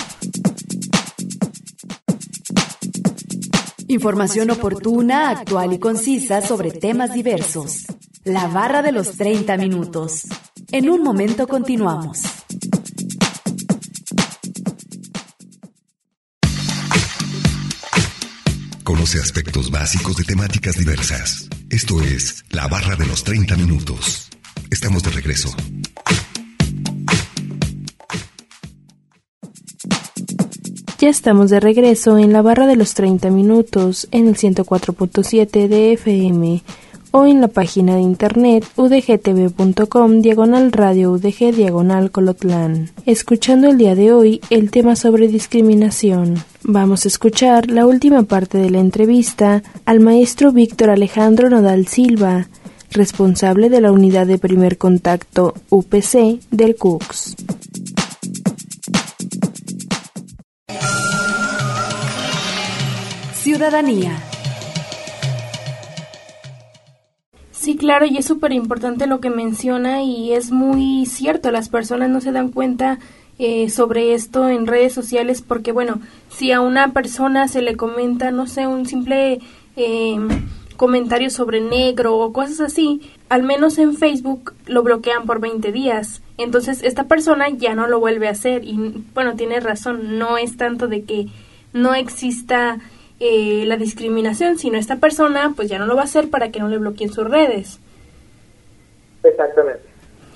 Información 3.90 4.52
oportuna, 4.52 5.30
actual 5.30 5.74
y 5.74 5.80
concisa 5.80 6.40
sobre 6.40 6.72
temas 6.72 7.14
diversos. 7.14 7.86
La 8.24 8.48
barra 8.48 8.82
de 8.82 8.94
los 8.94 9.18
30 9.18 9.58
minutos. 9.58 10.24
En 10.72 10.90
un 10.90 11.04
momento 11.04 11.50
continuamos. 11.50 12.45
Conoce 18.86 19.18
aspectos 19.18 19.72
básicos 19.72 20.16
de 20.16 20.24
temáticas 20.24 20.78
diversas. 20.78 21.50
Esto 21.72 22.04
es 22.04 22.46
La 22.52 22.68
Barra 22.68 22.96
de 22.96 23.08
los 23.08 23.24
30 23.24 23.56
Minutos. 23.56 24.30
Estamos 24.70 25.02
de 25.02 25.10
regreso. 25.10 25.50
Ya 31.00 31.10
estamos 31.10 31.50
de 31.50 31.60
regreso 31.60 32.20
en 32.20 32.32
la 32.32 32.44
barra 32.44 32.68
de 32.68 32.76
los 32.76 32.94
30 32.94 33.32
minutos 33.32 34.08
en 34.12 34.28
el 34.28 34.36
104.7 34.36 35.68
de 35.68 35.94
FM 35.94 36.62
o 37.10 37.26
en 37.26 37.42
la 37.42 37.48
página 37.48 37.96
de 37.96 38.02
internet 38.02 38.66
udgtv.com 38.76 40.22
diagonal 40.22 40.72
radio 40.72 41.12
udg 41.14 41.56
diagonal 41.56 42.12
colotlán. 42.12 42.92
Escuchando 43.08 43.68
el 43.68 43.80
día 43.80 43.96
de 43.96 44.14
hoy 44.14 44.42
el 44.52 44.70
tema 44.70 44.96
sobre 44.96 45.28
discriminación. 45.28 46.44
Vamos 46.68 47.06
a 47.06 47.10
escuchar 47.10 47.70
la 47.70 47.86
última 47.86 48.24
parte 48.24 48.58
de 48.58 48.72
la 48.72 48.80
entrevista 48.80 49.62
al 49.86 50.00
maestro 50.00 50.52
Víctor 50.52 50.90
Alejandro 50.90 51.48
Nodal 51.48 51.86
Silva, 51.86 52.48
responsable 52.90 53.70
de 53.70 53.82
la 53.82 53.92
unidad 53.92 54.26
de 54.26 54.40
primer 54.40 54.80
contacto 54.80 55.54
UPC 55.70 56.40
del 56.50 56.76
CUCS. 56.76 57.36
Ciudadanía. 63.36 64.18
Sí, 67.52 67.76
claro, 67.76 68.08
y 68.08 68.18
es 68.18 68.26
súper 68.26 68.54
importante 68.54 69.06
lo 69.06 69.20
que 69.20 69.30
menciona 69.30 70.02
y 70.02 70.34
es 70.34 70.52
muy 70.52 71.06
cierto, 71.06 71.52
las 71.52 71.70
personas 71.70 72.10
no 72.10 72.22
se 72.22 72.32
dan 72.32 72.50
cuenta 72.50 72.98
eh, 73.38 73.70
sobre 73.70 74.14
esto 74.14 74.48
en 74.50 74.68
redes 74.68 74.94
sociales 74.94 75.42
porque, 75.42 75.72
bueno, 75.72 76.00
si 76.30 76.52
a 76.52 76.62
una 76.62 76.94
persona 76.94 77.48
se 77.48 77.62
le 77.62 77.76
comenta, 77.76 78.32
no 78.32 78.48
sé, 78.48 78.68
un 78.68 78.86
simple 78.86 79.40
eh, 79.76 80.18
comentario 80.78 81.30
sobre 81.30 81.62
negro 81.62 82.18
o 82.18 82.34
cosas 82.34 82.62
así, 82.62 83.02
al 83.30 83.44
menos 83.44 83.78
en 83.78 83.96
Facebook 83.96 84.54
lo 84.66 84.84
bloquean 84.84 85.26
por 85.26 85.40
20 85.40 85.72
días. 85.72 86.22
Entonces 86.38 86.84
esta 86.84 87.06
persona 87.06 87.50
ya 87.50 87.76
no 87.76 87.88
lo 87.88 88.00
vuelve 88.00 88.28
a 88.28 88.32
hacer 88.32 88.64
y 88.64 89.04
bueno, 89.14 89.36
tiene 89.36 89.60
razón, 89.60 90.18
no 90.18 90.38
es 90.38 90.58
tanto 90.58 90.88
de 90.88 91.04
que 91.04 91.28
no 91.74 91.94
exista 91.94 92.80
eh, 93.20 93.64
la 93.66 93.78
discriminación, 93.78 94.58
sino 94.58 94.78
esta 94.78 94.98
persona 94.98 95.54
pues 95.56 95.70
ya 95.70 95.80
no 95.80 95.86
lo 95.86 95.96
va 95.96 96.02
a 96.02 96.06
hacer 96.06 96.30
para 96.30 96.52
que 96.52 96.60
no 96.60 96.68
le 96.68 96.78
bloqueen 96.78 97.12
sus 97.12 97.30
redes. 97.30 97.80
Exactamente. 99.24 99.85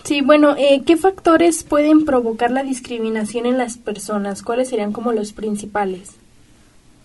Sí, 0.09 0.21
bueno, 0.21 0.55
eh, 0.57 0.81
¿qué 0.87 0.97
factores 0.97 1.63
pueden 1.63 2.03
provocar 2.03 2.49
la 2.49 2.63
discriminación 2.63 3.45
en 3.45 3.59
las 3.59 3.77
personas? 3.77 4.41
¿Cuáles 4.41 4.69
serían 4.69 4.91
como 4.91 5.11
los 5.11 5.33
principales? 5.33 6.17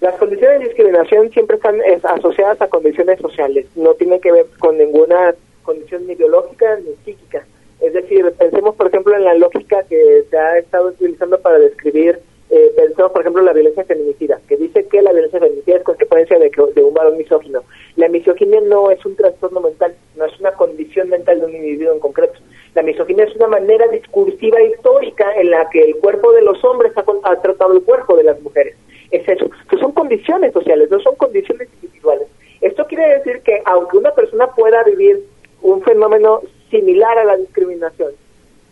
Las 0.00 0.14
condiciones 0.14 0.61
de 0.61 0.64
discriminación 0.68 1.30
siempre 1.30 1.56
están 1.56 1.76
asociadas 2.02 2.62
a 2.62 2.68
condiciones 2.68 3.20
sociales, 3.20 3.66
no 3.76 3.92
tiene 3.92 4.20
que 4.20 4.32
ver 4.32 4.46
con 4.58 4.78
ninguna 4.78 5.34
condición 5.64 6.06
ni 6.06 6.14
biológica 6.14 6.78
ni 6.78 6.94
psíquica. 7.04 7.44
Es 7.82 7.92
decir, 7.92 8.25
pensemos 8.38 8.75
por 8.75 8.87
ejemplo 8.87 9.14
en 9.14 9.25
la 9.25 9.34
lógica 9.34 9.82
que 9.87 10.25
se 10.30 10.38
ha 10.38 10.56
estado 10.56 10.88
utilizando 10.88 11.38
para 11.38 11.58
describir, 11.58 12.20
eh, 12.49 12.73
pensemos 12.75 13.12
por 13.12 13.20
ejemplo 13.20 13.42
la 13.42 13.52
violencia 13.52 13.84
feminicida, 13.84 14.40
que 14.49 14.56
dice 14.56 14.87
que 14.87 15.02
la 15.02 15.12
violencia 15.12 15.40
feminicida 15.40 15.76
es 15.76 15.82
consecuencia 15.82 16.38
de, 16.38 16.50
de 16.75 16.82
un 16.82 16.94
varón 16.94 17.18
misógino. 17.18 17.64
La 17.96 18.08
misoginia 18.08 18.62
no 18.62 18.90
es 18.90 19.04
un 19.04 19.14
trastorno 19.14 19.61
mental, 19.61 19.94
no 20.16 20.25
es 20.25 20.40
una 20.40 20.52
condición 20.52 21.11
mental 21.11 21.40
de 21.40 21.44
un 21.44 21.54
individuo 21.54 21.92
en 21.92 22.00
concreto. 22.00 22.33
La 22.74 22.82
misoginia 22.82 23.24
es 23.24 23.36
una 23.36 23.46
manera 23.46 23.86
discursiva 23.88 24.60
histórica 24.62 25.32
en 25.36 25.50
la 25.50 25.68
que 25.70 25.82
el 25.82 25.96
cuerpo 25.96 26.32
de 26.32 26.42
los 26.42 26.62
hombres 26.64 26.92
ha, 26.96 27.36
tratado 27.40 27.72
el 27.72 27.82
cuerpo 27.82 28.16
de 28.16 28.24
las 28.24 28.40
mujeres. 28.42 28.76
Es 29.10 29.28
eso. 29.28 29.44
Entonces 29.44 29.80
son 29.80 29.92
condiciones 29.92 30.52
sociales, 30.52 30.90
no 30.90 30.98
son 31.00 31.14
condiciones 31.14 31.68
individuales. 31.80 32.26
Esto 32.60 32.86
quiere 32.86 33.18
decir 33.18 33.42
que 33.42 33.62
aunque 33.64 33.98
una 33.98 34.12
persona 34.12 34.48
pueda 34.48 34.82
vivir 34.82 35.24
un 35.62 35.82
fenómeno 35.82 36.40
similar 36.70 37.18
a 37.18 37.24
la 37.24 37.36
discriminación, 37.36 38.12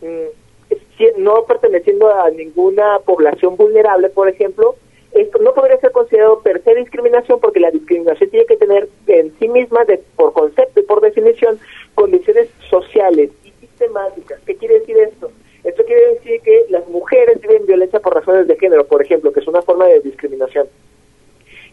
mm, 0.01 1.19
no 1.19 1.45
perteneciendo 1.45 2.13
a 2.13 2.31
ninguna 2.31 2.99
población 3.05 3.57
vulnerable, 3.57 4.09
por 4.09 4.29
ejemplo, 4.29 4.77
esto 5.13 5.39
no 5.39 5.53
podría 5.53 5.79
ser 5.79 5.93
considerado 5.93 6.41
per 6.41 6.63
se 6.65 6.75
discriminación 6.75 7.39
porque 7.39 7.61
la 7.61 7.71
discriminación 7.71 8.31
tiene 8.31 8.47
que 8.47 8.57
tener 8.57 8.89
en 9.07 9.33
sí 9.39 9.49
misma, 9.49 9.85
de, 9.85 10.03
por 10.17 10.33
concepto 10.33 10.81
y 10.81 10.85
por 10.85 11.01
definición, 11.03 11.59
condiciones 11.95 12.49
sociales 12.71 13.31
y 13.45 13.51
sistemáticas. 13.61 14.41
¿Qué 14.47 14.57
quiere 14.57 14.81
decir 14.81 14.97
esto? 14.97 15.31
Esto 15.65 15.85
quiere 15.85 16.15
decir 16.15 16.41
que 16.41 16.65
las 16.71 16.89
mujeres 16.89 17.41
viven 17.41 17.67
violencia 17.67 18.01
por 18.01 18.15
razones 18.15 18.49
de 18.49 18.57
género, 18.57 18.87
por 18.87 19.03
ejemplo, 19.03 19.33
que 19.33 19.41
es 19.41 19.47
una 19.47 19.63
forma 19.63 19.87
de 19.87 20.01
discriminación. 20.01 20.67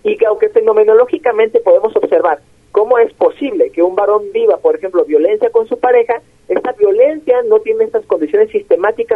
Y 0.03 0.17
que 0.17 0.25
aunque 0.25 0.50
fenomenológicamente 0.50 1.62
podemos 1.62 1.95
observar 1.95 2.39
cómo 2.71 3.00
es 3.00 3.12
posible 3.13 3.71
que 3.71 3.81
un 3.81 3.95
varón 3.95 4.31
viva, 4.33 4.57
por 4.57 4.75
ejemplo, 4.75 5.05
violencia 5.05 5.50
con 5.50 5.67
su 5.67 5.79
pareja, 5.79 6.21
esta 6.50 6.74
violencia 6.74 7.41
no 7.43 7.59
tiene 7.59 7.86
estas 7.86 8.05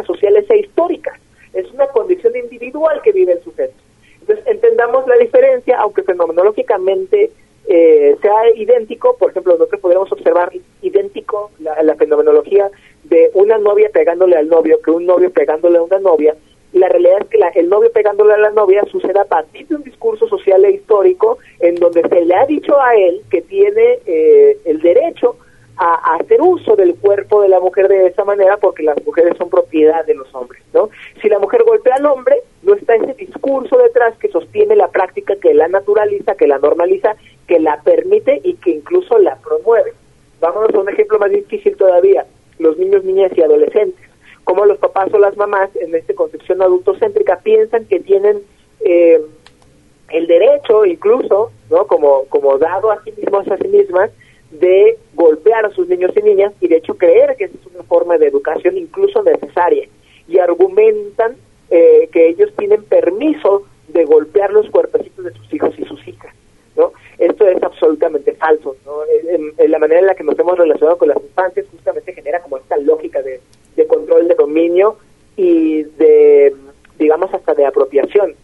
sociales 0.06 0.44
e 0.48 0.58
históricas. 0.58 1.18
Es 1.52 1.70
una 1.72 1.86
condición 1.88 2.36
individual 2.36 3.00
que 3.02 3.12
vive 3.12 3.32
el 3.32 3.42
sujeto. 3.42 3.74
Entonces, 4.20 4.46
entendamos 4.46 5.06
la 5.06 5.16
diferencia, 5.16 5.78
aunque 5.78 6.02
fenomenológicamente 6.02 7.30
eh, 7.66 8.16
sea 8.20 8.50
idéntico, 8.56 9.16
por 9.16 9.30
ejemplo, 9.30 9.54
nosotros 9.54 9.80
podríamos 9.80 10.12
observar 10.12 10.52
idéntico 10.82 11.50
la, 11.60 11.94
fenomenología 11.94 12.70
de 13.04 13.30
una 13.34 13.56
novia 13.58 13.88
pegándole 13.92 14.36
al 14.36 14.48
novio 14.48 14.80
que 14.82 14.90
un 14.90 15.06
novio 15.06 15.30
pegándole 15.30 15.78
a 15.78 15.82
una 15.82 15.98
novia. 15.98 16.34
La 16.72 16.88
realidad 16.88 17.18
es 17.22 17.28
que 17.28 17.38
la, 17.38 17.48
el 17.48 17.68
novio 17.68 17.90
pegándole 17.92 18.34
a 18.34 18.38
la 18.38 18.50
novia 18.50 18.82
sucede 18.90 19.18
a 19.18 19.24
partir 19.24 19.66
de 19.68 19.76
un 19.76 19.82
discurso 19.82 20.28
social 20.28 20.64
e 20.64 20.72
histórico 20.72 21.38
en 21.60 21.76
donde 21.76 22.02
se 22.02 22.24
le 22.24 22.34
ha 22.34 22.44
dicho 22.46 22.78
a 22.80 22.96
él 22.96 23.22
que 23.30 23.42
tiene 23.42 24.00
eh, 24.04 24.58
el 24.64 24.80
derecho 24.80 25.36
a, 25.76 26.12
a, 26.12 26.16
hacer 26.16 26.42
uso 26.42 26.76
del 26.76 26.96
cuerpo 26.96 27.42
de 27.42 27.48
la 27.48 27.60
mujer 27.60 27.88
de 27.88 28.08
esa 28.08 28.24
manera 28.24 28.56
porque 28.58 28.82
las 28.82 29.02
mujeres 29.06 29.36
son 29.38 29.48
propiedad 29.48 30.04
de 30.04 30.14
los 30.14 30.32
hombres, 30.34 30.62
¿no? 30.72 30.90
Si 31.22 31.28
la 31.28 31.38
mujer 31.38 31.62
golpea 31.64 31.94
al 31.94 32.06
hombre, 32.06 32.42
no 32.62 32.74
está 32.74 32.94
ese 32.96 33.14
discurso 33.14 33.78
detrás 33.78 34.16
que 34.18 34.28
sostiene 34.28 34.76
la 34.76 34.88
práctica, 34.88 35.36
que 35.36 35.54
la 35.54 35.68
naturaliza, 35.68 36.34
que 36.34 36.46
la 36.46 36.58
normaliza, 36.58 37.16
que 37.46 37.58
la 37.58 37.80
permite 37.82 38.40
y 38.42 38.54
que 38.54 38.70
incluso 38.70 39.18
la 39.18 39.36
promueve. 39.36 39.92
Vámonos 40.40 40.74
a 40.74 40.80
un 40.80 40.88
ejemplo 40.88 41.18
más 41.18 41.30
difícil 41.30 41.76
todavía, 41.76 42.26
los 42.58 42.76
niños, 42.78 43.04
niñas 43.04 43.32
y 43.36 43.42
adolescentes. 43.42 44.00
Como 44.44 44.66
los 44.66 44.78
papás 44.78 45.12
o 45.14 45.18
las 45.18 45.36
mamás 45.36 45.74
en 45.76 45.94
esta 45.94 46.14
concepción 46.14 46.60
piensan 47.40 47.86
que 47.86 48.00
tienen 48.00 48.42
eh, 48.80 49.20
el 50.10 50.26
derecho 50.26 50.84
incluso, 50.84 51.50
¿no? 51.70 51.86
Como, 51.86 52.24
como 52.26 52.58
dado 52.58 52.90
a 52.90 53.02
sí 53.02 53.12
mismos, 53.16 53.48
a 53.48 53.56
sí 53.56 53.68
mismas, 53.68 54.10
de 54.50 54.98
golpear 55.14 55.66
a 55.66 55.70
sus 55.70 55.88
niños 55.88 56.12
y 56.16 56.22
niñas 56.22 56.52
y 56.60 56.68
de 56.68 56.76
hecho 56.76 56.96
creer 56.96 57.34
que 57.36 57.44
es 57.44 57.50
una 57.74 57.82
forma 57.84 58.18
de 58.18 58.28
educación 58.28 58.76
incluso 58.76 59.22
necesaria 59.22 59.88
y 60.28 60.38
argumentan 60.38 61.36
eh, 61.70 62.08
que 62.12 62.28
ellos 62.28 62.52
tienen 62.56 62.84
permiso 62.84 63.64
de 63.88 64.04
golpear 64.04 64.52
los 64.52 64.70
cuerpecitos 64.70 65.24
de 65.24 65.32
sus 65.32 65.52
hijos 65.52 65.74
y 65.78 65.84
sus 65.84 66.06
hijas, 66.06 66.32
¿no? 66.76 66.92
Esto 67.18 67.46
es 67.48 67.62
absolutamente 67.62 68.32
falso, 68.32 68.76
¿no? 68.84 69.00
En, 69.28 69.70
la 69.70 69.78
manera 69.78 70.00
en 70.00 70.06
la 70.06 70.14
que 70.14 70.24
nos 70.24 70.38
hemos 70.38 70.56
relacionado 70.56 70.98
con 70.98 71.08
las 71.08 71.18
infancias 71.20 71.66
justamente 71.70 72.12
genera 72.12 72.40
como 72.40 72.58
esta 72.58 72.76
lógica 72.76 73.20
de 73.22 73.86
control 73.88 74.28
de 74.28 74.34
dominio 74.34 74.96
y 75.36 75.82
de, 75.82 76.54
digamos, 76.98 77.32
hasta 77.32 77.54
de 77.54 77.66
apropiación. 77.66 78.34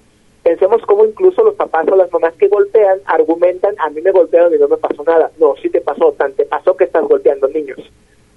Pensemos 0.42 0.82
cómo 0.86 1.04
incluso 1.04 1.42
los 1.42 1.54
papás 1.54 1.86
o 1.88 1.96
las 1.96 2.10
mamás 2.12 2.34
que 2.34 2.48
golpean 2.48 3.00
argumentan, 3.04 3.74
a 3.78 3.90
mí 3.90 4.00
me 4.00 4.10
golpearon 4.10 4.54
y 4.54 4.58
no 4.58 4.68
me 4.68 4.78
pasó 4.78 5.04
nada. 5.04 5.30
No, 5.38 5.54
sí 5.60 5.68
te 5.68 5.80
pasó, 5.80 6.12
tan 6.12 6.32
te 6.32 6.46
pasó 6.46 6.76
que 6.76 6.84
estás 6.84 7.04
golpeando 7.04 7.48
niños. 7.48 7.78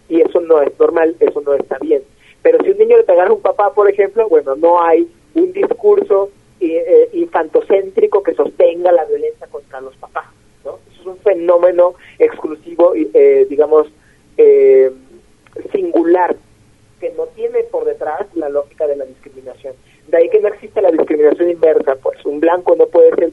Y 0.10 0.22
eso 0.22 0.42
no 0.42 0.62
es 0.62 0.78
normal, 0.78 1.16
eso 1.20 1.42
no 1.42 1.54
está 1.54 1.78
bien. 1.80 2.04
Pero 2.42 2.62
si 2.64 2.72
un 2.72 2.78
niño 2.78 2.98
le 2.98 3.04
pegara 3.04 3.30
a 3.30 3.34
un 3.34 3.42
papá, 3.42 3.74
por 3.74 3.90
ejemplo, 3.90 4.28
bueno, 4.28 4.56
no 4.56 4.82
hay 4.82 5.10
un 5.36 5.54
discurso 5.54 6.30
eh, 6.60 7.10
infantocéntrico 7.14 8.24
que 8.24 8.36
sostenga 8.36 8.92
la 8.92 9.06
violencia 9.06 9.48
contra 9.48 9.82
los 9.82 9.96
papás. 9.98 10.26
¿no? 10.64 10.80
Eso 10.92 11.02
es 11.02 11.08
un 11.08 11.18
fenómeno 11.18 11.96
exclusivo, 12.20 12.94
eh, 12.96 13.46
digamos, 13.50 13.88
eh, 14.38 14.92
singular, 15.72 16.36
que 17.00 17.12
no 17.18 17.26
tiene 17.36 17.64
por 17.64 17.84
detrás 17.84 18.28
la 18.36 18.50
lógica 18.50 18.88
de 18.88 18.96
la 18.96 19.06
discriminación. 19.06 19.74
De 20.08 20.18
ahí 20.18 20.30
que 20.30 20.40
no 20.40 20.48
existe 20.48 20.82
la 20.82 20.92
discriminación 20.92 21.50
inversa, 21.50 21.96
pues 21.96 22.26
un 22.26 22.40
blanco 22.40 22.76
no 22.78 22.86
puede 22.86 23.14
ser 23.16 23.32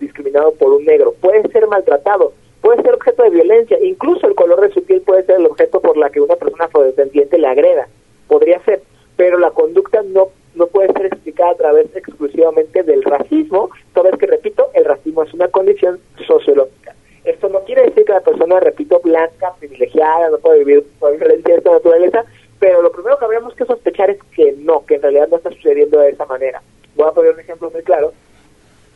discriminado 0.00 0.52
por 0.54 0.72
un 0.72 0.84
negro, 0.84 1.14
puede 1.20 1.48
ser 1.50 1.66
maltratado, 1.68 2.32
puede 2.60 2.82
ser 2.82 2.94
objeto 2.94 3.22
de 3.22 3.30
violencia, 3.30 3.78
incluso 3.80 4.26
el 4.26 4.34
color 4.34 4.60
de 4.60 4.72
su 4.72 4.82
piel 4.82 5.00
puede 5.02 5.24
ser 5.24 5.36
el 5.36 5.46
objeto 5.46 5.80
por 5.80 5.96
la 5.96 6.10
que 6.10 6.20
una 6.20 6.34
persona 6.34 6.64
afrodescendiente 6.64 7.38
le 7.38 7.46
agreda, 7.46 7.88
podría 8.26 8.58
ser, 8.64 8.82
pero 9.16 9.38
la 9.38 9.50
conducta 9.52 10.02
no 10.02 10.30
no 10.58 10.66
puede 10.66 10.92
ser 10.92 11.06
explicada 11.06 11.52
a 11.52 11.56
través 11.56 11.94
exclusivamente 11.94 12.82
del 12.82 13.02
racismo, 13.04 13.70
toda 13.94 14.10
vez 14.10 14.18
que, 14.18 14.26
repito, 14.26 14.68
el 14.74 14.84
racismo 14.84 15.22
es 15.22 15.32
una 15.32 15.48
condición 15.48 16.00
sociológica. 16.26 16.94
Esto 17.24 17.48
no 17.48 17.60
quiere 17.60 17.82
decir 17.82 18.04
que 18.04 18.12
la 18.12 18.20
persona, 18.20 18.58
repito, 18.60 19.00
blanca, 19.02 19.54
privilegiada, 19.58 20.30
no 20.30 20.38
puede 20.38 20.64
vivir 20.64 20.84
con 20.98 21.16
violencia 21.16 21.54
de 21.54 21.58
esta 21.58 21.72
naturaleza, 21.72 22.24
pero 22.58 22.82
lo 22.82 22.90
primero 22.90 23.18
que 23.18 23.24
habríamos 23.24 23.54
que 23.54 23.64
sospechar 23.64 24.10
es 24.10 24.18
que 24.34 24.52
no, 24.58 24.84
que 24.84 24.96
en 24.96 25.02
realidad 25.02 25.28
no 25.28 25.36
está 25.36 25.50
sucediendo 25.50 26.00
de 26.00 26.10
esa 26.10 26.26
manera. 26.26 26.60
Voy 26.96 27.06
a 27.06 27.12
poner 27.12 27.34
un 27.34 27.40
ejemplo 27.40 27.70
muy 27.70 27.82
claro. 27.82 28.12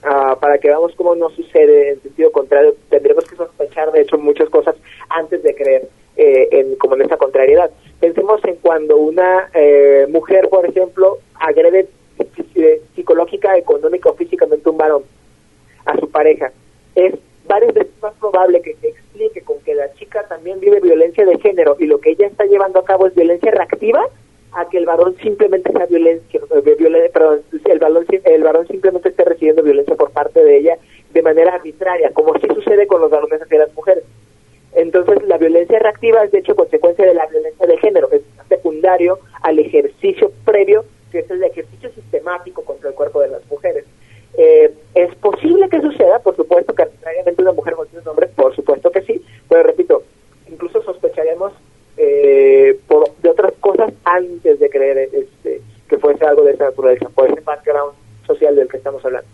Uh, 0.05 0.37
para 0.40 0.59
que 0.59 0.66
veamos 0.66 0.92
cómo 0.96 1.14
no 1.14 1.31
sucede 1.31 1.96
tendremos 2.88 3.25
que 3.29 3.37
sospechar 3.37 3.93
de 3.93 4.03
hecho 4.03 4.19
muchas 4.19 4.49
cosas 4.49 4.77
antes 5.09 5.43
de 5.43 5.55
creer 5.55 5.88
eh, 6.17 6.49
en 6.53 6.77
como 6.77 6.95
en 6.95 7.03
esa 7.03 7.17
contrariedad. 7.17 7.71
Pensemos 8.01 8.45
en 8.45 8.57
cuando 8.57 8.97
una 8.97 9.51
eh, 9.55 10.07
mujer, 10.11 10.49
por 10.49 10.67
ejemplo, 10.67 11.19
agrede 11.35 11.88
psicológica, 12.95 13.57
económica 13.57 14.11
o 14.11 14.15
físicamente 14.15 14.69
un 14.69 14.77
varón 14.77 15.03
a 15.85 15.97
su 15.97 16.11
pareja. 16.11 16.53
Es 16.95 17.15
varias 17.47 17.75
veces 17.75 17.93
más 18.01 18.15
probable 18.15 18.62
que 18.62 18.75
se 18.77 18.88
explique 18.88 19.43
con 19.43 19.59
que 19.61 19.75
la 19.75 19.93
chica 19.95 20.25
también 20.29 20.61
vive 20.61 20.81
violencia 20.81 21.25
de 21.25 21.38
género 21.38 21.77
y 21.79 21.87
lo 21.87 22.01
que 22.01 22.11
ella 22.11 22.27
está 22.27 22.45
llevando 22.45 22.79
a 22.79 22.85
cabo 22.85 23.07
es 23.07 23.15
violencia 23.15 23.51
reactiva 23.51 24.07
a 24.53 24.69
que 24.69 24.79
el 24.79 24.87
varón 24.87 25.17
simplemente 25.23 25.73
sea 25.73 25.87
violencia, 25.87 26.41
eh, 26.55 26.77
violencia 26.79 27.11
perdón, 27.12 27.41
el 27.65 27.79
varón, 27.79 28.07
el 28.25 28.43
varón 28.43 28.67
simplemente 28.69 29.09
esté 29.09 29.25
recibiendo 29.25 29.62
violencia 29.62 29.97
por 29.97 30.11
parte 30.11 30.45
de 30.45 30.59
ella 30.59 30.77
de 31.11 31.23
manera 31.23 31.55
arbitraria, 31.55 32.11
como 32.12 32.35
sí 32.38 32.47
sucede 32.55 32.87
con 32.87 33.01
los 33.01 33.11
varones 33.11 33.41
hacia 33.41 33.59
las 33.59 33.75
mujeres. 33.75 34.05
Entonces, 34.75 35.23
la 35.27 35.37
violencia 35.37 35.79
reactiva 35.79 36.25
es 36.25 36.33
de 36.33 36.38
hecho 36.38 36.55
consecuencia 36.55 37.05
de 37.05 37.15
la 37.15 37.27
violencia 37.27 37.67
de 37.67 37.79
género, 37.79 38.11
es 38.11 38.23
secundario 38.49 39.19
al 39.43 39.59
ejercicio 39.59 40.33
previo, 40.45 40.85
que 41.11 41.21
es 41.21 41.31
el 41.31 41.43
ejercicio 41.43 41.91
sistemático 41.91 42.62
contra 42.62 42.88
el 42.88 42.95
cuerpo 42.95 43.21
de 43.21 43.29
las 43.29 43.47
mujeres. 43.51 43.85
Eh, 44.35 44.73
¿Es 44.95 45.15
posible 45.17 45.69
que 45.69 45.83
suceda? 45.83 46.19
Por 46.21 46.37
supuesto 46.37 46.75
que 46.75 46.83
arbitrariamente 46.83 47.43
una 47.43 47.53
mujer 47.53 47.75
golpee 47.75 47.99
a 47.99 48.03
un 48.03 48.09
hombre, 48.09 48.29
por 48.29 48.55
supuesto 48.57 48.91
que 48.91 49.03
sí, 49.03 49.23
pero 49.47 49.62
repito, 49.62 50.03
incluso 50.51 50.83
creer 54.73 55.11
este, 55.12 55.61
que 55.88 55.99
fuese 55.99 56.25
algo 56.25 56.43
de 56.43 56.53
por 57.15 57.31
ese 57.31 57.41
background 57.41 57.93
social 58.27 58.57
del 58.57 58.69
que 58.69 58.77
estamos 58.79 59.05
hablando. 59.05 59.29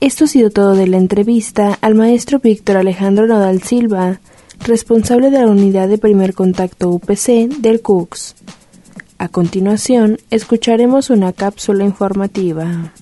Esto 0.00 0.24
ha 0.24 0.28
sido 0.28 0.50
todo 0.50 0.74
de 0.74 0.86
la 0.86 0.98
entrevista 0.98 1.78
al 1.80 1.94
maestro 1.94 2.38
Víctor 2.38 2.76
Alejandro 2.76 3.26
Nodal 3.26 3.62
Silva, 3.62 4.20
responsable 4.64 5.30
de 5.30 5.40
la 5.40 5.46
unidad 5.46 5.88
de 5.88 5.98
primer 5.98 6.34
contacto 6.34 6.90
UPC 6.90 7.48
del 7.58 7.80
CUCS. 7.80 8.36
A 9.18 9.28
continuación, 9.28 10.18
escucharemos 10.30 11.08
una 11.08 11.32
cápsula 11.32 11.84
informativa. 11.84 12.92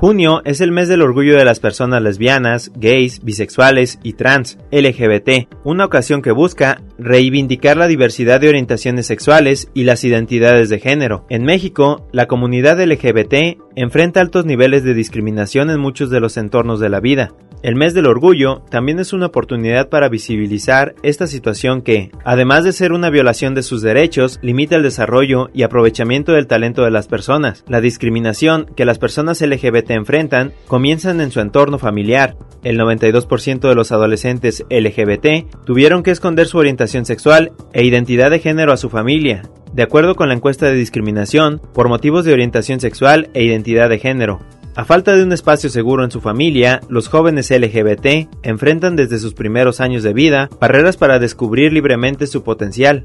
Junio 0.00 0.42
es 0.44 0.60
el 0.60 0.70
mes 0.70 0.86
del 0.86 1.02
orgullo 1.02 1.36
de 1.36 1.44
las 1.44 1.58
personas 1.58 2.00
lesbianas, 2.00 2.70
gays, 2.76 3.24
bisexuales 3.24 3.98
y 4.04 4.12
trans, 4.12 4.56
LGBT, 4.70 5.48
una 5.64 5.84
ocasión 5.84 6.22
que 6.22 6.30
busca 6.30 6.82
reivindicar 6.98 7.76
la 7.76 7.88
diversidad 7.88 8.40
de 8.40 8.48
orientaciones 8.48 9.06
sexuales 9.06 9.72
y 9.74 9.82
las 9.82 10.04
identidades 10.04 10.68
de 10.68 10.78
género. 10.78 11.26
En 11.30 11.42
México, 11.42 12.06
la 12.12 12.28
comunidad 12.28 12.80
LGBT 12.80 13.58
enfrenta 13.74 14.20
altos 14.20 14.46
niveles 14.46 14.84
de 14.84 14.94
discriminación 14.94 15.68
en 15.68 15.80
muchos 15.80 16.10
de 16.10 16.20
los 16.20 16.36
entornos 16.36 16.78
de 16.78 16.90
la 16.90 17.00
vida. 17.00 17.32
El 17.60 17.74
mes 17.74 17.92
del 17.92 18.06
orgullo 18.06 18.62
también 18.70 19.00
es 19.00 19.12
una 19.12 19.26
oportunidad 19.26 19.88
para 19.88 20.08
visibilizar 20.08 20.94
esta 21.02 21.26
situación 21.26 21.82
que, 21.82 22.12
además 22.24 22.62
de 22.62 22.72
ser 22.72 22.92
una 22.92 23.10
violación 23.10 23.54
de 23.56 23.64
sus 23.64 23.82
derechos, 23.82 24.38
limita 24.42 24.76
el 24.76 24.84
desarrollo 24.84 25.50
y 25.52 25.64
aprovechamiento 25.64 26.32
del 26.32 26.46
talento 26.46 26.84
de 26.84 26.92
las 26.92 27.08
personas. 27.08 27.64
La 27.66 27.80
discriminación 27.80 28.66
que 28.76 28.84
las 28.84 29.00
personas 29.00 29.40
LGBT 29.40 29.90
enfrentan 29.90 30.52
comienzan 30.68 31.20
en 31.20 31.32
su 31.32 31.40
entorno 31.40 31.80
familiar. 31.80 32.36
El 32.62 32.78
92% 32.78 33.68
de 33.68 33.74
los 33.74 33.90
adolescentes 33.90 34.64
LGBT 34.70 35.52
tuvieron 35.64 36.04
que 36.04 36.12
esconder 36.12 36.46
su 36.46 36.58
orientación 36.58 37.06
sexual 37.06 37.50
e 37.72 37.84
identidad 37.84 38.30
de 38.30 38.38
género 38.38 38.72
a 38.72 38.76
su 38.76 38.88
familia, 38.88 39.42
de 39.72 39.82
acuerdo 39.82 40.14
con 40.14 40.28
la 40.28 40.34
encuesta 40.34 40.66
de 40.66 40.74
discriminación 40.74 41.60
por 41.74 41.88
motivos 41.88 42.24
de 42.24 42.32
orientación 42.32 42.78
sexual 42.78 43.30
e 43.34 43.42
identidad 43.42 43.88
de 43.88 43.98
género. 43.98 44.38
A 44.78 44.84
falta 44.84 45.16
de 45.16 45.24
un 45.24 45.32
espacio 45.32 45.70
seguro 45.70 46.04
en 46.04 46.12
su 46.12 46.20
familia, 46.20 46.82
los 46.88 47.08
jóvenes 47.08 47.50
LGBT 47.50 48.28
enfrentan 48.44 48.94
desde 48.94 49.18
sus 49.18 49.34
primeros 49.34 49.80
años 49.80 50.04
de 50.04 50.12
vida 50.12 50.48
barreras 50.60 50.96
para 50.96 51.18
descubrir 51.18 51.72
libremente 51.72 52.28
su 52.28 52.44
potencial. 52.44 53.02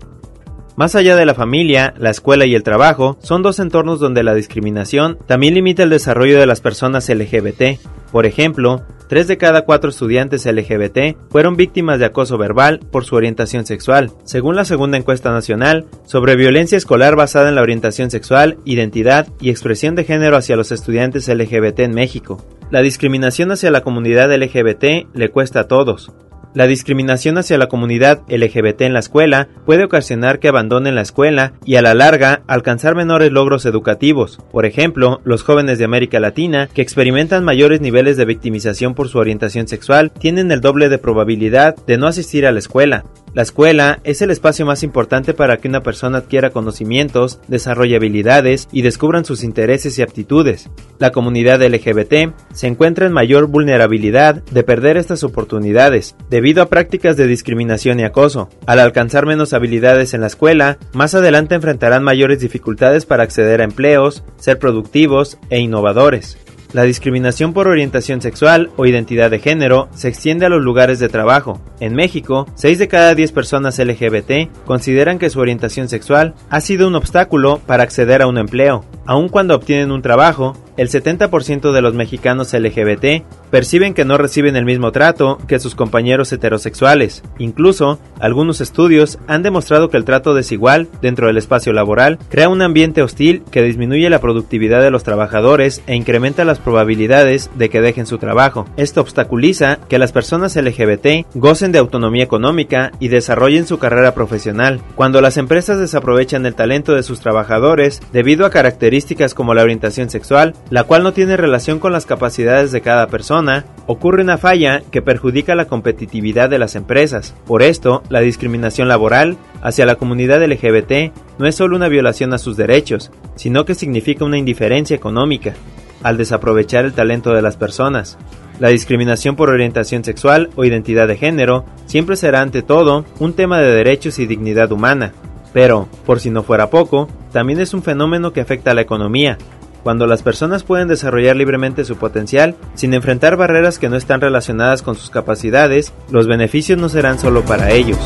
Más 0.76 0.94
allá 0.94 1.16
de 1.16 1.26
la 1.26 1.34
familia, 1.34 1.96
la 1.98 2.12
escuela 2.12 2.46
y 2.46 2.54
el 2.54 2.62
trabajo, 2.62 3.18
son 3.24 3.42
dos 3.42 3.58
entornos 3.58 4.00
donde 4.00 4.22
la 4.22 4.36
discriminación 4.36 5.18
también 5.26 5.56
limita 5.56 5.82
el 5.82 5.90
desarrollo 5.90 6.40
de 6.40 6.46
las 6.46 6.62
personas 6.62 7.10
LGBT. 7.10 7.80
Por 8.12 8.28
ejemplo, 8.28 8.84
Tres 9.14 9.28
de 9.28 9.38
cada 9.38 9.62
cuatro 9.62 9.92
estudiantes 9.92 10.44
LGBT 10.44 11.16
fueron 11.30 11.56
víctimas 11.56 12.00
de 12.00 12.06
acoso 12.06 12.40
verbal 12.40 12.80
por 12.80 13.06
su 13.06 13.16
orientación 13.16 13.64
sexual, 13.64 14.12
según 14.24 14.56
la 14.56 14.66
segunda 14.66 14.98
encuesta 14.98 15.32
nacional 15.32 15.86
sobre 16.04 16.36
violencia 16.36 16.80
escolar 16.80 17.16
basada 17.16 17.50
en 17.50 17.54
la 17.54 17.62
orientación 17.62 18.10
sexual, 18.10 18.58
identidad 18.66 19.28
y 19.40 19.52
expresión 19.52 19.94
de 19.94 20.04
género 20.04 20.36
hacia 20.36 20.56
los 20.56 20.72
estudiantes 20.72 21.28
LGBT 21.28 21.82
en 21.82 21.94
México. 21.94 22.44
La 22.72 22.82
discriminación 22.82 23.52
hacia 23.52 23.70
la 23.70 23.82
comunidad 23.82 24.36
LGBT 24.36 25.14
le 25.14 25.30
cuesta 25.30 25.60
a 25.60 25.68
todos, 25.68 26.12
la 26.54 26.68
discriminación 26.68 27.38
hacia 27.38 27.58
la 27.58 27.68
comunidad 27.68 28.22
LGBT 28.28 28.82
en 28.82 28.94
la 28.94 29.00
escuela 29.00 29.48
puede 29.66 29.84
ocasionar 29.84 30.40
que 30.40 30.48
abandonen 30.48 30.96
la 30.96 31.02
escuela 31.02 31.54
y 31.66 31.76
a 31.76 31.82
la 31.82 31.94
larga 31.94 32.44
alcanzar 32.48 32.96
menores 32.96 33.32
logros 33.32 33.66
educativos. 33.66 34.40
Por 34.52 34.66
ejemplo, 34.66 35.22
los 35.24 35.44
jóvenes 35.44 35.80
de 35.80 35.86
América 35.86 36.20
Latina 36.20 36.70
que 36.74 36.82
experimentan 36.82 37.44
mayores 37.44 37.82
niveles 37.82 38.18
de 38.18 38.26
victimización 38.26 38.94
por 38.94 39.10
su 39.10 39.18
orientación 39.18 39.68
sexual 39.68 40.12
tienen 40.12 40.52
el 40.52 40.62
doble 40.62 40.90
de 40.90 40.98
probabilidad 40.98 41.76
de 41.88 41.98
no 41.98 42.08
asistir 42.08 42.46
a 42.46 42.52
la 42.52 42.60
escuela. 42.60 43.06
La 43.34 43.42
escuela 43.42 44.00
es 44.04 44.22
el 44.22 44.30
espacio 44.30 44.64
más 44.64 44.84
importante 44.84 45.34
para 45.34 45.58
que 45.58 45.68
una 45.68 45.82
persona 45.82 46.20
adquiera 46.20 46.52
conocimientos, 46.52 47.40
desarrolle 47.48 47.96
habilidades 47.96 48.68
y 48.72 48.84
descubran 48.84 49.26
sus 49.26 49.44
intereses 49.44 49.98
y 49.98 50.04
aptitudes. 50.04 50.70
La 51.00 51.12
comunidad 51.12 51.64
LGBT 51.64 52.32
se 52.54 52.68
encuentra 52.68 53.08
en 53.08 53.12
mayor 53.12 53.48
vulnerabilidad 53.48 54.44
de 54.44 54.64
perder 54.64 54.98
estas 54.98 55.24
oportunidades 55.24 56.16
debido 56.30 56.62
a 56.62 56.70
prácticas 56.70 57.18
de 57.18 57.26
discriminación 57.26 58.00
y 58.00 58.04
acoso. 58.04 58.50
Al 58.68 58.80
alcanzar 58.80 59.26
menos 59.26 59.54
habilidades 59.54 60.14
en 60.14 60.22
la 60.22 60.28
escuela, 60.28 60.78
más 60.94 61.16
adelante 61.16 61.56
enfrentarán 61.56 62.04
mayores 62.04 62.40
dificultades 62.40 63.08
para 63.08 63.24
acceder 63.24 63.62
a 63.62 63.64
empleos, 63.64 64.24
ser 64.38 64.60
productivos 64.60 65.40
e 65.50 65.60
innovadores. 65.60 66.38
La 66.74 66.82
discriminación 66.84 67.54
por 67.54 67.68
orientación 67.68 68.20
sexual 68.20 68.72
o 68.78 68.88
identidad 68.88 69.30
de 69.30 69.38
género 69.38 69.90
se 69.94 70.08
extiende 70.08 70.48
a 70.48 70.50
los 70.50 70.64
lugares 70.64 70.98
de 70.98 71.08
trabajo. 71.08 71.62
En 71.80 71.94
México, 71.94 72.48
6 72.56 72.80
de 72.80 72.88
cada 72.88 73.14
10 73.14 73.32
personas 73.32 73.78
LGBT 73.78 74.50
consideran 74.66 75.20
que 75.20 75.30
su 75.30 75.40
orientación 75.40 75.88
sexual 75.88 76.34
ha 76.50 76.62
sido 76.62 76.88
un 76.88 76.96
obstáculo 76.96 77.60
para 77.68 77.84
acceder 77.84 78.24
a 78.24 78.28
un 78.28 78.40
empleo. 78.40 78.86
Aun 79.06 79.30
cuando 79.30 79.54
obtienen 79.54 79.92
un 79.92 80.02
trabajo, 80.02 80.58
el 80.78 80.90
70% 80.90 81.72
de 81.72 81.82
los 81.82 81.94
mexicanos 81.94 82.54
LGBT 82.54 83.24
perciben 83.52 83.94
que 83.94 84.06
no 84.06 84.18
reciben 84.18 84.56
el 84.56 84.66
mismo 84.66 84.92
trato 84.92 85.38
que 85.48 85.60
sus 85.60 85.76
compañeros 85.76 86.32
heterosexuales. 86.32 87.24
Incluso, 87.38 88.00
algunos 88.20 88.62
estudios 88.62 89.20
han 89.28 89.44
demostrado 89.44 89.90
que 89.90 89.98
el 89.98 90.06
trato 90.06 90.34
desigual 90.34 90.88
dentro 91.02 91.28
del 91.28 91.38
espacio 91.38 91.74
laboral 91.74 92.18
crea 92.30 92.50
un 92.50 92.62
ambiente 92.62 93.04
hostil 93.04 93.44
que 93.52 93.62
disminuye 93.62 94.10
la 94.10 94.20
productividad 94.20 94.82
de 94.82 94.92
los 94.92 95.04
trabajadores 95.04 95.84
e 95.86 95.96
incrementa 95.96 96.46
las 96.46 96.60
probabilidades 96.60 97.52
de 97.56 97.70
que 97.70 97.82
dejen 97.82 98.06
su 98.06 98.18
trabajo. 98.18 98.66
Esto 98.78 99.02
obstaculiza 99.02 99.78
que 99.88 100.00
las 100.00 100.12
personas 100.12 100.56
LGBT 100.56 101.28
gocen 101.36 101.72
de 101.72 101.80
autonomía 101.80 102.24
económica 102.24 102.92
y 103.00 103.10
desarrollen 103.10 103.68
su 103.68 103.78
carrera 103.78 104.16
profesional. 104.16 104.82
Cuando 104.96 105.22
las 105.22 105.38
empresas 105.38 105.80
desaprovechan 105.80 106.46
el 106.46 106.56
talento 106.56 106.94
de 106.94 107.04
sus 107.04 107.20
trabajadores 107.20 108.02
debido 108.12 108.46
a 108.46 108.50
características 108.50 109.34
como 109.34 109.54
la 109.54 109.64
orientación 109.64 110.10
sexual, 110.10 110.56
la 110.70 110.84
cual 110.84 111.04
no 111.04 111.14
tiene 111.14 111.38
relación 111.38 111.80
con 111.80 111.92
las 111.92 112.06
capacidades 112.06 112.72
de 112.72 112.82
cada 112.82 113.08
persona, 113.08 113.66
ocurre 113.86 114.24
una 114.24 114.38
falla 114.38 114.82
que 114.92 115.02
perjudica 115.02 115.56
la 115.56 115.66
competitividad 115.66 116.50
de 116.50 116.60
las 116.60 116.76
empresas. 116.76 117.36
Por 117.46 117.62
esto, 117.62 118.04
la 118.10 118.22
discriminación 118.22 118.88
laboral 118.88 119.38
hacia 119.62 119.86
la 119.86 119.96
comunidad 119.96 120.44
LGBT 120.44 121.14
no 121.38 121.48
es 121.48 121.56
solo 121.56 121.76
una 121.76 121.90
violación 121.90 122.34
a 122.34 122.38
sus 122.38 122.58
derechos, 122.58 123.12
sino 123.36 123.66
que 123.66 123.76
significa 123.76 124.26
una 124.26 124.38
indiferencia 124.38 124.96
económica, 124.96 125.54
al 126.02 126.18
desaprovechar 126.18 126.86
el 126.86 126.94
talento 126.94 127.34
de 127.34 127.42
las 127.42 127.58
personas. 127.58 128.18
La 128.60 128.70
discriminación 128.70 129.36
por 129.36 129.50
orientación 129.50 130.04
sexual 130.04 130.50
o 130.56 130.64
identidad 130.64 131.08
de 131.08 131.18
género 131.18 131.66
siempre 131.86 132.16
será 132.16 132.42
ante 132.42 132.62
todo 132.62 133.06
un 133.20 133.34
tema 133.34 133.60
de 133.60 133.74
derechos 133.74 134.20
y 134.20 134.26
dignidad 134.26 134.72
humana, 134.72 135.14
pero, 135.54 135.88
por 136.06 136.20
si 136.20 136.32
no 136.32 136.44
fuera 136.44 136.70
poco, 136.70 137.08
también 137.32 137.60
es 137.60 137.74
un 137.74 137.84
fenómeno 137.84 138.34
que 138.34 138.42
afecta 138.42 138.72
a 138.72 138.74
la 138.74 138.82
economía, 138.82 139.38
cuando 139.84 140.08
las 140.08 140.24
personas 140.24 140.64
pueden 140.64 140.88
desarrollar 140.88 141.36
libremente 141.36 141.86
su 141.86 141.98
potencial 141.98 142.56
sin 142.74 142.94
enfrentar 142.94 143.38
barreras 143.38 143.80
que 143.80 143.90
no 143.90 143.98
están 143.98 144.22
relacionadas 144.22 144.82
con 144.82 144.96
sus 144.96 145.10
capacidades, 145.10 145.94
los 146.10 146.26
beneficios 146.26 146.80
no 146.80 146.90
serán 146.90 147.20
solo 147.20 147.44
para 147.44 147.72
ellos. 147.72 148.00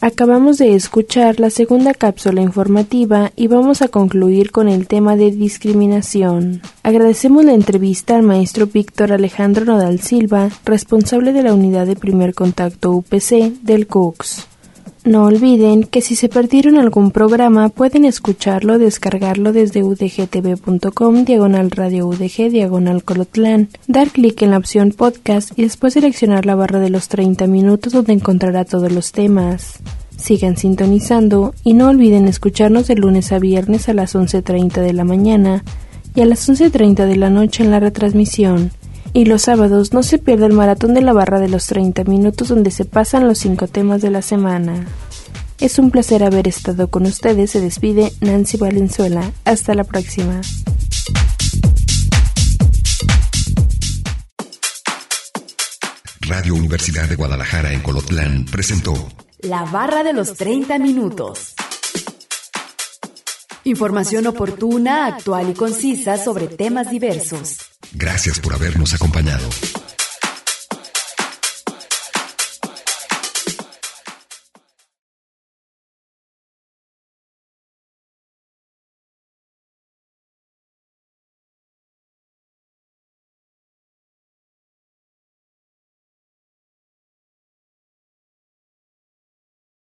Acabamos 0.00 0.56
de 0.56 0.74
escuchar 0.74 1.38
la 1.38 1.50
segunda 1.50 1.92
cápsula 1.92 2.40
informativa 2.40 3.30
y 3.36 3.46
vamos 3.46 3.82
a 3.82 3.88
concluir 3.88 4.52
con 4.52 4.66
el 4.66 4.86
tema 4.86 5.16
de 5.16 5.30
discriminación. 5.30 6.62
Agradecemos 6.82 7.44
la 7.44 7.52
entrevista 7.52 8.16
al 8.16 8.22
maestro 8.22 8.66
Víctor 8.68 9.12
Alejandro 9.12 9.66
Nodal 9.66 10.00
Silva, 10.00 10.48
responsable 10.64 11.34
de 11.34 11.42
la 11.42 11.52
unidad 11.52 11.86
de 11.86 11.94
primer 11.94 12.34
contacto 12.34 12.92
UPC 12.92 13.60
del 13.60 13.86
COX. 13.86 14.47
No 15.08 15.24
olviden 15.24 15.84
que 15.84 16.02
si 16.02 16.16
se 16.16 16.28
perdieron 16.28 16.76
algún 16.76 17.12
programa 17.12 17.70
pueden 17.70 18.04
escucharlo 18.04 18.78
descargarlo 18.78 19.54
desde 19.54 19.82
udgtv.com 19.82 21.24
diagonal 21.24 21.70
radio 21.70 22.06
udg 22.08 22.50
diagonal 22.50 23.02
colotlán, 23.02 23.70
dar 23.86 24.10
clic 24.10 24.42
en 24.42 24.50
la 24.50 24.58
opción 24.58 24.90
podcast 24.90 25.58
y 25.58 25.62
después 25.62 25.94
seleccionar 25.94 26.44
la 26.44 26.56
barra 26.56 26.78
de 26.78 26.90
los 26.90 27.08
30 27.08 27.46
minutos 27.46 27.94
donde 27.94 28.12
encontrará 28.12 28.66
todos 28.66 28.92
los 28.92 29.12
temas. 29.12 29.78
Sigan 30.18 30.58
sintonizando 30.58 31.54
y 31.64 31.72
no 31.72 31.88
olviden 31.88 32.28
escucharnos 32.28 32.86
de 32.86 32.96
lunes 32.96 33.32
a 33.32 33.38
viernes 33.38 33.88
a 33.88 33.94
las 33.94 34.14
11.30 34.14 34.82
de 34.82 34.92
la 34.92 35.04
mañana 35.04 35.64
y 36.14 36.20
a 36.20 36.26
las 36.26 36.46
11.30 36.46 37.06
de 37.06 37.16
la 37.16 37.30
noche 37.30 37.64
en 37.64 37.70
la 37.70 37.80
retransmisión. 37.80 38.72
Y 39.12 39.24
los 39.24 39.42
sábados 39.42 39.92
no 39.92 40.02
se 40.02 40.18
pierda 40.18 40.46
el 40.46 40.52
maratón 40.52 40.94
de 40.94 41.00
la 41.00 41.12
barra 41.12 41.40
de 41.40 41.48
los 41.48 41.66
30 41.66 42.04
minutos 42.04 42.48
donde 42.48 42.70
se 42.70 42.84
pasan 42.84 43.26
los 43.26 43.38
cinco 43.38 43.66
temas 43.66 44.02
de 44.02 44.10
la 44.10 44.22
semana. 44.22 44.86
Es 45.60 45.80
un 45.80 45.90
placer 45.90 46.22
haber 46.22 46.46
estado 46.46 46.88
con 46.88 47.04
ustedes. 47.04 47.50
Se 47.50 47.60
despide 47.60 48.12
Nancy 48.20 48.58
Valenzuela. 48.58 49.32
Hasta 49.44 49.74
la 49.74 49.84
próxima. 49.84 50.40
Radio 56.28 56.54
Universidad 56.54 57.08
de 57.08 57.16
Guadalajara 57.16 57.72
en 57.72 57.80
Colotlán 57.80 58.44
presentó 58.44 58.92
La 59.40 59.64
barra 59.64 60.04
de 60.04 60.12
los 60.12 60.34
30 60.34 60.78
minutos. 60.78 61.54
Información 63.64 64.26
oportuna, 64.26 65.06
actual 65.06 65.50
y 65.50 65.54
concisa 65.54 66.16
sobre 66.18 66.46
temas 66.46 66.90
diversos. 66.90 67.67
Gracias 67.92 68.38
por 68.38 68.54
habernos 68.54 68.94
acompañado. 68.94 69.48